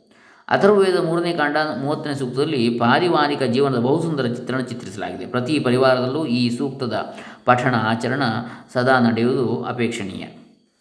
ಅಥರ್ವವೇದ 0.48 1.04
ಮೂರನೇ 1.04 1.32
ಕಾಂಡ 1.32 1.56
ಮೂವತ್ತನೇ 1.82 2.14
ಸೂಕ್ತದಲ್ಲಿ 2.14 2.70
ಪಾರಿವಾರಿಕ 2.70 3.42
ಜೀವನದ 3.42 3.78
ಬಹುಸುಂದರ 3.78 4.26
ಚಿತ್ರಣ 4.26 4.60
ಚಿತ್ರಿಸಲಾಗಿದೆ. 4.60 5.26
ಪ್ರತಿ 5.26 5.58
ಪರಿವಾರದಲ್ಲೂ 5.58 6.26
ಈ 6.26 6.56
ಸೂಕ್ತದ 6.56 7.14
ಪಠಣ 7.44 7.74
ಆಚರಣ 7.74 8.22
ಸದಾ 8.72 9.00
ನಡೆಯುವುದು 9.00 9.62
ಅಪೇಕ್ಷಣೀಯ. 9.62 10.26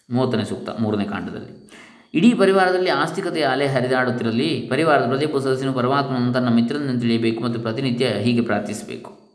ಮೂವತ್ತನೇ 0.09 0.43
ಸೂಕ್ತ, 0.43 0.69
ಮೂರನೇ 0.79 1.03
ಕಾಂಡದಲ್ಲಿ. 1.03 1.69
ಇಡೀ 2.13 2.33
ಪರಿವಾರದಲ್ಲಿ 2.33 2.89
ಆಸ್ತಿಕತೆಯ 2.89 3.43
ಅಲೆ 3.43 3.67
ಹರಿದಾಡುತ್ತಿರಲಿ, 3.67 4.67
ಪರಿವಾರದ 4.69 5.07
ಪ್ರತಿಯೊಬ್ಬ 5.07 5.37
ಸದಸ್ಯನು 5.37 5.73
ಪರಮಾತ್ಮನನ್ನು 5.73 6.33
ತನ್ನ 6.33 6.49
ಮಿತ್ರನನ್ನು 6.49 7.01
ತಿಳಿಯಬೇಕು 7.01 7.43
ಮತ್ತು 7.43 7.59
ಪ್ರತಿನಿತ್ಯ 7.59 8.05
ಹೀಗೆ 8.05 8.41
ಪ್ರಾರ್ಥಿಸಬೇಕು. 8.41 9.26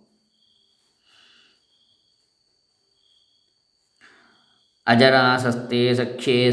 ಅಜರಾಸಸ್ತೆ 4.87 5.95
ಸಖ್ಯೇ 5.95 6.51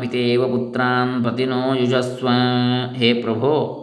ಪಿತೇವ 0.00 0.56
ಪುತ್ರಾನ್ 0.56 1.24
ಪ್ರತಿನೋ 1.24 1.74
ಯುಜಸ್ವ 1.74 2.28
ಹೇ 2.94 3.14
ಪ್ರಭೋ 3.14 3.82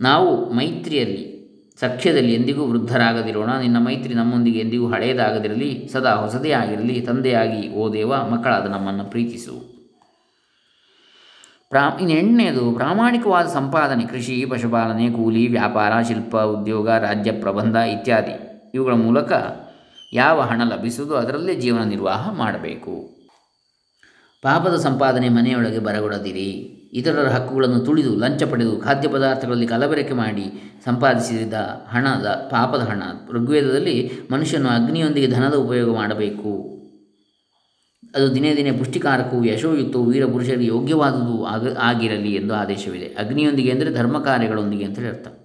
ನಾವು 0.00 0.52
ಮೈತ್ರಿಯಲ್ಲಿ, 0.52 1.40
ಸಖ್ಯದಲ್ಲಿ 1.80 2.34
ಎಂದಿಗೂ 2.34 2.64
ವೃದ್ಧರಾಗದಿರೋಣ. 2.66 3.58
ನಿನ್ನ 3.60 3.78
ಮೈತ್ರಿ 3.78 4.14
ನಮ್ಮೊಂದಿಗೆ 4.14 4.58
ಎಂದಿಗೂ 4.58 4.86
ಹಳೆಯದಾಗದಿರಲಿ, 4.88 5.88
ಸದಾ 5.92 6.14
ಹೊಸದೇ 6.14 6.50
ಆಗಿರಲಿ, 6.50 7.00
ತಂದೆಯಾಗಿ, 7.00 7.68
ಓ 7.68 7.92
ದೇವ, 7.92 8.16
ಮಕ್ಕಳಾದ 8.16 8.66
ನಮ್ಮನ್ನು 8.66 9.04
ಪ್ರೀತಿಸು. 9.04 9.52
ಪ್ರಾ, 11.68 11.98
ಇನ್ನು 12.00 12.74
ಪ್ರಾಮಾಣಿಕವಾದ 12.74 13.46
ಸಂಪಾದನೆ, 13.46 14.06
ಕೃಷಿ, 14.06 14.46
ಪಶುಪಾಲನೆ, 14.50 15.10
ಕೂಲಿ, 15.10 15.48
ವ್ಯಾಪಾರ, 15.48 16.02
ಶಿಲ್ಪ, 16.02 16.36
ಉದ್ಯೋಗ, 16.36 16.90
ರಾಜ್ಯ, 16.90 17.32
ಪ್ರಬಂಧ 17.32 17.76
ಇತ್ಯಾದಿ. 17.76 18.32
ಇವುಗಳ 18.74 18.92
ಮೂಲಕ 18.92 19.32
ಯಾವ 20.12 20.40
ಹಣ 20.40 20.62
ಲಭಿಸುವುದೋ 20.64 21.14
ಅದರಲ್ಲೇ 21.14 21.54
ಜೀವನ 21.54 21.82
ನಿರ್ವಾಹ 21.82 22.30
ಮಾಡಬೇಕು. 22.30 23.20
ಪಾಪದ 24.42 24.76
ಸಂಪಾದನೆ 24.76 25.28
ಮನೆಯೊಳಗೆ 25.28 25.78
ಬರಗೊಡದಿರಿ. 25.78 26.76
ಇತರರ 26.92 27.28
ಹಕ್ಕುಗಳನ್ನು 27.28 27.80
ತುಳಿದು 27.80 28.16
ಲಂಚ 28.16 28.42
ಪಡೆದು 28.42 28.76
ಖಾದ್ಯ 28.76 29.08
ಪದಾರ್ಥಗಳಲ್ಲಿ 29.08 29.66
ಕಲಬೆರಕೆ 29.66 30.14
ಮಾಡಿ 30.14 30.74
ಸಂಪಾದಿಸಿದ 30.84 31.52
ಹಣದ 31.88 32.26
ಪಾಪದ 32.26 32.80
ಹಣ 32.80 33.02
ಋಗ್ವೇದದಲ್ಲಿ 33.30 34.10
ಮನುಷ್ಯನು 34.30 34.68
ಅಗ್ನಿಯೊಂದಿಗೆ 34.68 35.26
ಧನದ 35.26 35.54
ಉಪಯೋಗ 35.54 35.94
ಮಾಡಬೇಕು. 35.94 36.80
ಅದು 38.14 38.34
ದಿನೇ 38.34 38.56
ದಿನೇ 38.56 38.72
ಪುಷ್ಟಿಕಾರಕವು 38.72 39.44
ಯಶೋಯುಕ್ತವು 39.44 40.04
ವೀರಪುರುಷರಿಗೆ 40.04 40.66
ಯೋಗ್ಯವಾದುದು 40.66 41.46
ಆಗ, 41.46 41.76
ಆಗಿರಲಿ 41.76 42.34
ಎಂದು 42.34 42.54
ಆದೇಶವಿದೆ. 42.54 43.06
ಅಗ್ನಿಯೊಂದಿಗೆ 43.06 43.70
ಅಂದರೆ 43.70 43.94
ಧರ್ಮ 43.94 44.18
ಕಾರ್ಯಗಳೊಂದಿಗೆ 44.18 44.84
ಅಂತೇಳಿ 44.84 45.08
ಅರ್ಥ. 45.08 45.39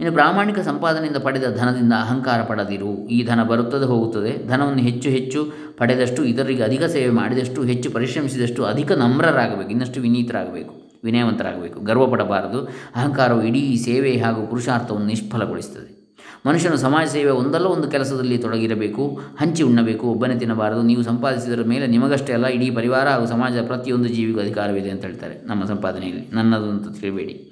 ಇನ್ನು 0.00 0.12
ಪ್ರಾಮಾಣಿಕ 0.12 0.58
ಸಂಪಾದನೆಯಿಂದ 0.58 1.16
ಪಡೆದ 1.16 1.56
ಧನದಿಂದ 1.58 1.92
ಅಹಂಕಾರ 1.92 2.42
ಪಡೆದಿರು. 2.42 3.08
ಈ 3.08 3.26
ಧನ 3.26 3.42
ಬರುತ್ತದೆ, 3.42 3.84
ಹೋಗುತ್ತದೆ. 3.84 4.48
ಧನವನ್ನು 4.48 4.78
ಹೆಚ್ಚು 4.78 5.08
ಹೆಚ್ಚು 5.08 5.52
ಪಡೆದಷ್ಟು, 5.76 6.24
ಇತರರಿಗೆ 6.24 6.62
ಅಧಿಕ 6.62 6.84
ಸೇವೆ 6.84 7.10
ಮಾಡಿದಷ್ಟು, 7.10 7.62
ಹೆಚ್ಚು 7.62 7.90
ಪರಿಶ್ರಮಿಸಿದಷ್ಟು 7.90 8.64
ಅಧಿಕ 8.64 8.92
ನಮ್ರರಾಗಬೇಕು. 8.92 9.70
ಇನ್ನಷ್ಟು 9.70 10.00
ವಿನೀತರಾಗಬೇಕು, 10.00 10.74
ವಿನಯವಂತರಾಗಬೇಕು. 11.04 11.80
ಗರ್ವಪಡಬಾರದು. 11.80 12.64
ಅಹಂಕಾರವು 12.94 13.42
ಇಡೀ 13.42 13.76
ಸೇವೆ 13.76 14.16
ಹಾಗೂ 14.16 14.46
ಪುರುಷಾರ್ಥವನ್ನು 14.46 15.06
ನಿಷ್ಫಲಗೊಳಿಸುತ್ತದೆ. 15.06 15.98
ಮನುಷ್ಯನು 16.46 16.76
ಸಮಾಜ 16.76 17.06
ಸೇವೆ 17.08 17.30
ಒಂದಲ್ಲ 17.30 17.66
ಒಂದು 17.66 17.88
ಕೆಲಸದಲ್ಲಿ 17.88 18.38
ತೊಡಗಿರಬೇಕು. 18.38 19.20
ಹಂಚಿ 19.40 19.62
ಉಣ್ಣಬೇಕು, 19.62 20.06
ಒಬ್ಬನೇ 20.06 20.34
ತಿನ್ನಬಾರದು. 20.34 20.82
ನೀವು 20.82 21.02
ಸಂಪಾದಿಸಿದರ 21.02 21.62
ಮೇಲೆ 21.66 21.86
ನಿಮಗಷ್ಟೇ 21.86 22.32
ಅಲ್ಲ, 22.32 22.46
ಇಡೀ 22.46 22.70
ಪರಿವಾರ 22.70 23.08
ಹಾಗೂ 23.08 23.26
ಸಮಾಜದ 23.26 23.66
ಪ್ರತಿಯೊಂದು 23.66 24.08
ಜೀವಿಗೂ 24.08 24.40
ಅಧಿಕಾರವಿದೆ 24.40 24.90
ಅಂತ 24.90 25.04
ಹೇಳ್ತಾರೆ 25.04 25.46
ನಮ್ಮ 25.46 25.64
ಸಂಪಾದನೆಯಲ್ಲಿ. 25.64 26.30
ನನ್ನದು 26.32 26.70
ಅಂತ 26.70 27.00
ತಿಳಿಬೇಡಿ. 27.00 27.47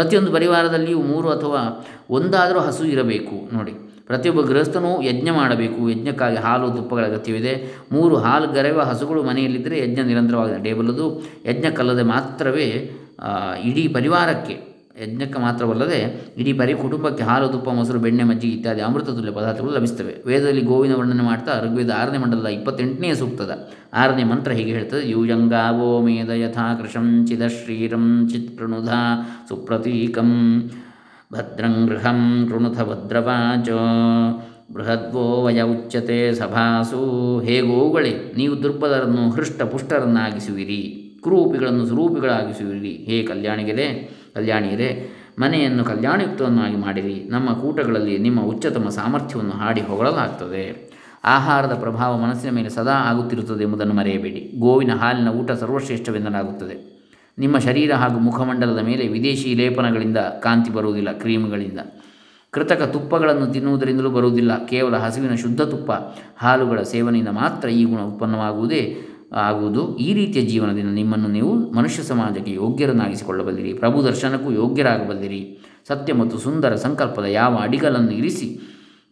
ಪ್ರತಿಯೊಂದು 0.00 0.32
ಪರಿವಾರದಲ್ಲಿಯೂ 0.32 1.02
ಮೂರು 1.02 1.28
ಅಥವಾ 1.28 1.86
ಒಂದಾದರೂ 2.10 2.60
ಹಸು 2.60 2.84
ಇರಬೇಕು. 2.84 3.54
ನೋಡಿ, 3.54 3.72
ಪ್ರತಿಯೊಬ್ಬ 4.06 4.40
ಗೃಹಸ್ಥನೂ 4.40 5.02
ಯಜ್ಞ 5.02 5.30
ಮಾಡಬೇಕು. 5.30 5.90
ಯಜ್ಞಕ್ಕಾಗಿ 5.90 6.36
ಹಾಲು, 6.36 6.70
ತುಪ್ಪಗಳ 6.70 7.04
ಅಗತ್ಯವಿದೆ. 7.04 7.52
ಮೂರು 7.92 8.16
ಹಾಲು 8.16 8.46
ಗರೆಯುವ 8.52 8.80
ಹಸುಗಳು 8.80 9.22
ಮನೆಯಲ್ಲಿದ್ದರೆ 9.22 9.76
ಯಜ್ಞ 9.78 10.00
ನಿರಂತರವಾಗಿ 10.02 10.54
ನಡೆಯಬಲ್ಲದು 10.54 11.06
ಯಜ್ಞಕ್ಕಲ್ಲದೆ 11.46 12.02
ಮಾತ್ರವೇ 12.02 12.68
ಇಡೀ 13.64 13.88
ಪರಿವಾರಕ್ಕೆ 13.88 14.69
ಯಜ್ಞಕ್ಕೆ 15.02 15.38
ಮಾತ್ರವಲ್ಲದೆ 15.38 16.00
ಇಡೀ 16.36 16.52
ಬರೀ 16.52 16.74
ಕುಟುಂಬಕ್ಕೆ 16.74 17.24
ಹಾಲು, 17.24 17.48
ತುಪ್ಪ, 17.48 17.68
ಮೊಸರು, 17.70 17.98
ಬೆಣ್ಣೆ, 17.98 18.24
ಮಜ್ಜಿಗೆ 18.24 18.56
ಇತ್ಯಾದಿ 18.56 18.80
ಅಮೃತ 18.80 19.08
ಪದಾರ್ಥಗಳು 19.36 19.72
ಲಭಿಸ್ತವೆ. 19.72 20.14
ವೇದದಲ್ಲಿ 20.26 20.60
ಗೋವಿನ 20.60 20.94
ವರ್ಣನೆ 20.94 21.22
ಮಾಡ್ತಾ 21.22 21.52
ಋಗ್ವೇದ 21.64 21.90
ಆರನೇ 21.90 22.18
ಮಂಡಲದ 22.18 22.46
ಇಪ್ಪತ್ತೆಂಟನೇ 22.46 23.14
ಸೂಕ್ತದ 23.14 23.52
ಆರನೇ 23.94 24.24
ಮಂತ್ರ 24.24 24.52
ಹೀಗೆ 24.52 24.72
ಹೇಳ್ತದೆ. 24.72 25.10
ಯೂಜಂಗಾವೋ 25.10 26.00
ಮೇದ 26.00 26.30
ಯಥಾ 26.30 26.74
ಕೃಶಂ 26.74 27.26
ಚಿದಶ್ರೀರಂ 27.26 28.28
ಚಿತ್ 28.28 28.56
ಪ್ರಣುಧ 28.56 28.88
ಸುಪ್ರತೀಕಂ 29.48 30.30
ಭದ್ರಂ 31.32 31.86
ಗೃಹಂ 31.86 32.20
ಕೃಣುಥ 32.50 32.78
ಭದ್ರವಾಚ 32.80 33.68
ಬೃಹದ್ವೋ 34.72 35.44
ವಯ 35.44 35.60
ಉಚ್ಯತೆ 35.62 36.34
ಸಭಾಸು. 36.34 37.02
ಹೇ 37.40 37.60
ಗೋಗಳೇ, 37.60 38.32
ನೀವು 38.36 38.62
ದುರ್ಬಲರನ್ನು 38.62 39.30
ಹೃಷ್ಟ 39.30 39.62
ಪುಷ್ಟರನ್ನಾಗಿಸುವಿರಿ 39.62 40.82
ಕುರೂಪಿಗಳನ್ನು 41.22 41.86
ಸ್ವರೂಪಿಗಳಾಗಿಸುವಿರಿ 41.86 42.92
ಹೇ 43.08 43.22
ಕಲ್ಯಾಣಿಗೆರೆ 43.22 43.86
ಕಲ್ಯಾಣಿಯರೇ 44.34 45.10
ಮನೆಯನ್ನು 45.38 45.84
ಕಲ್ಯಾಣಯುಕ್ತವನ್ನಾಗಿ 45.84 46.76
ಮಾಡಿರಿ. 46.76 47.24
ನಮ್ಮ 47.28 47.52
ಕೂಟಗಳಲ್ಲಿ 47.52 48.18
ನಿಮ್ಮ 48.18 48.40
ಉಚ್ಚತಮ 48.40 48.88
ಸಾಮರ್ಥ್ಯವನ್ನು 48.88 49.52
ಹಾಡಿ 49.52 49.80
ಹೊಗಳಲಾಗ್ತದೆ. 49.80 50.90
ಆಹಾರದ 51.24 51.74
ಪ್ರಭಾವ 51.80 52.18
ಮನಸ್ಸಿನ 52.18 52.50
ಮೇಲೆ 52.50 52.68
ಸದಾ 52.68 52.92
ಆಗುತ್ತಿರುತ್ತದೆ 52.92 53.62
ಎಂಬುದನ್ನು 53.62 53.94
ಮರೆಯಬೇಡಿ. 53.94 54.52
ಗೋವಿನ 54.58 54.94
ಹಾಲಿನ 54.94 55.28
ಊಟ 55.28 55.50
ಸರ್ವಶ್ರೇಷ್ಠವೆನ್ನಲಾಗುತ್ತದೆ. 55.50 57.00
ನಿಮ್ಮ 57.38 57.58
ಶರೀರ 57.58 57.94
ಹಾಗೂ 57.94 58.18
ಮುಖಮಂಡಲದ 58.18 58.78
ಮೇಲೆ 58.78 59.08
ವಿದೇಶಿ 59.08 59.54
ಲೇಪನಗಳಿಂದ 59.54 60.18
ಕಾಂತಿ 60.18 60.70
ಬರುವುದಿಲ್ಲ, 60.70 61.12
ಕ್ರೀಮ್ಗಳಿಂದ. 61.12 61.78
ಕೃತಕ 62.50 62.82
ತುಪ್ಪಗಳನ್ನು 62.82 63.46
ತಿನ್ನುವುದರಿಂದಲೂ 63.46 64.10
ಬರುವುದಿಲ್ಲ. 64.10 64.66
ಕೇವಲ 64.66 64.96
ಹಸುವಿನ 64.96 65.34
ಶುದ್ಧ 65.34 65.60
ತುಪ್ಪ, 65.60 65.92
ಹಾಲುಗಳ 66.36 66.82
ಸೇವನೆಯಿಂದ 66.82 67.28
ಮಾತ್ರ 67.28 67.68
ಈ 67.68 67.84
ಗುಣ 67.84 68.00
ಉತ್ಪನ್ನವಾಗುವುದೇ 68.00 68.96
ಆಗುವುದು 69.34 69.96
ಈ 69.96 70.12
ರೀತಿಯ 70.12 70.42
ಜೀವನದಿಂದ 70.42 70.94
ನಿಮ್ಮನ್ನು 70.94 71.28
ನೀವು 71.28 71.72
ಮನುಷ್ಯ 71.72 72.02
ಸಮಾಜಕ್ಕೆ 72.02 72.52
ಯೋಗ್ಯರನ್ನಾಗಿಸಿಕೊಳ್ಳಬಲ್ಲಿರಿ. 72.52 73.72
ಪ್ರಭು 73.72 74.04
ದರ್ಶನಕ್ಕೂ 74.04 74.52
ಯೋಗ್ಯರಾಗಬಲ್ಲಿರಿ. 74.52 75.58
ಸತ್ಯ 75.88 76.12
ಮತ್ತು 76.14 76.38
ಸುಂದರ 76.38 76.74
ಸಂಕಲ್ಪದ 76.74 77.24
ಯಾವ 77.24 77.56
ಅಡಿಗಲನ್ನು 77.56 78.10
ಇರಿಸಿ 78.10 78.60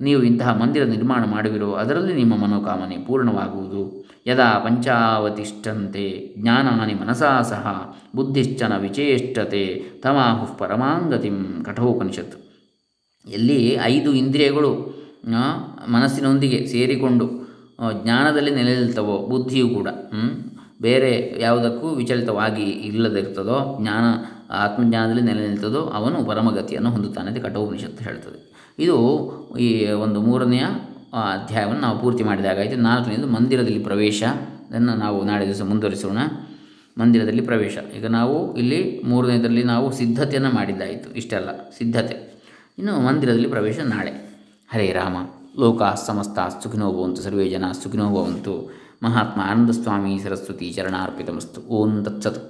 ನೀವು 0.00 0.22
ಇಂತಹ 0.22 0.56
ಮಂದಿರ 0.56 0.84
ನಿರ್ಮಾಣ 0.84 1.24
ಮಾಡುವಿರೋ 1.24 1.72
ಅದರಲ್ಲಿ 1.72 2.14
ನಿಮ್ಮ 2.14 2.36
ಮನೋಕಾಮನೆ 2.36 2.96
ಪೂರ್ಣವಾಗುವುದು. 2.96 4.08
ಯದಾ 4.26 4.58
ಪಂಚಾವತಿಷ್ಠಂತೆ 4.58 6.34
ಜ್ಞಾನಾನಿ 6.38 6.94
ಮನಸಾ 6.94 7.42
ಸಹ 7.42 7.96
ಬುದ್ಧಿಶ್ಚನ 8.16 8.72
ವಿಚೇಷ್ಟತೆ 8.76 9.82
ತಮಾಹು 10.02 10.58
ಪರಮಾಂಗತಿಂ 10.58 11.64
ಕಠೋಪನಿಷತ್. 11.64 12.36
ಎಲ್ಲಿ 13.28 13.72
ಐದು 13.82 14.14
ಇಂದ್ರಿಯಗಳು 14.14 14.98
ಮನಸ್ಸಿನೊಂದಿಗೆ 15.88 16.66
ಸೇರಿಕೊಂಡು 16.66 17.47
ಜ್ಞಾನದಲ್ಲಿ 18.02 18.50
ನೆಲೆ 18.50 19.28
ಬುದ್ಧಿಯೂ 19.28 19.68
ಕೂಡ 19.68 19.88
ಬೇರೆ 20.82 21.34
ಯಾವುದಕ್ಕೂ 21.38 21.88
ವಿಚಲಿತವಾಗಿ 21.88 22.62
ಇಲ್ಲದಿರ್ತದೋ, 22.62 23.78
ಜ್ಞಾನ, 23.80 24.04
ಆತ್ಮಜ್ಞಾನದಲ್ಲಿ 24.50 25.22
ನೆಲೆ 25.22 25.48
ನಿಲ್ತದೋ 25.48 25.80
ಅವನು 25.80 26.24
ಪರಮಗತಿಯನ್ನು 26.24 26.90
ಹೊಂದುತ್ತಾನೆ 26.90 27.30
ಅಂತ 27.30 27.44
ಕಠೋಪನಿಷತ್ತು 27.44 28.04
ಹೇಳ್ತದೆ 28.04 28.48
ಇದು 28.78 28.96
ಈ 29.60 29.90
ಒಂದು 29.90 30.20
ಮೂರನೆಯ 30.20 30.60
ಅಧ್ಯಾಯವನ್ನು 31.12 31.80
ನಾವು 31.80 31.98
ಪೂರ್ತಿ 31.98 32.24
ಮಾಡಿದಾಗಾಯಿತು. 32.24 32.76
ನಾಲ್ಕನೇದು 32.76 33.26
ಮಂದಿರದಲ್ಲಿ 33.26 33.78
ಪ್ರವೇಶ. 33.78 34.22
ಅದನ್ನು 34.70 34.94
ನಾವು 34.94 35.24
ನಾಳೆ 35.24 35.46
ದಿವಸ 35.46 35.62
ಮುಂದುವರಿಸೋಣ. 35.62 36.18
ಮಂದಿರದಲ್ಲಿ 36.98 37.42
ಪ್ರವೇಶ. 37.42 37.78
ಈಗ 37.98 38.06
ನಾವು 38.06 38.56
ಇಲ್ಲಿ 38.56 39.02
ಮೂರನೇದರಲ್ಲಿ 39.04 39.64
ನಾವು 39.64 39.92
ಸಿದ್ಧತೆಯನ್ನು 39.92 40.50
ಮಾಡಿದ್ದಾಯಿತು. 40.50 41.14
ಇಷ್ಟೆಲ್ಲ 41.14 41.50
ಸಿದ್ಧತೆ. 41.78 42.42
ಇನ್ನು 42.78 43.00
ಮಂದಿರದಲ್ಲಿ 43.00 43.48
ಪ್ರವೇಶ 43.48 43.78
ನಾಳೆ. 43.78 44.10
ಹರೇ 44.74 44.92
ರಾಮ. 44.92 45.16
ಲೋಕ 45.59 45.81
ಸಮಸ್ತ 46.07 46.39
ಸುಖಿನೋ 46.63 46.91
ಭವಂತು 46.91 47.21
ಸರ್ವೇ 47.21 47.49
ಜನ 47.49 47.65
ಸುಖಿನೋ 47.83 48.07
ಭವಂತು 48.09 48.53
ಮಹಾತ್ಮ 49.03 49.41
ಆನಂದಸ್ವಾಮಿ 49.41 50.19
ಸರಸ್ವತಿ 50.19 50.73
ಚರಣಾರ್ಪಿತಮಸ್ತು 50.73 51.61
ಓಂ 51.69 52.03
ತತ್ಸತ್ 52.03 52.41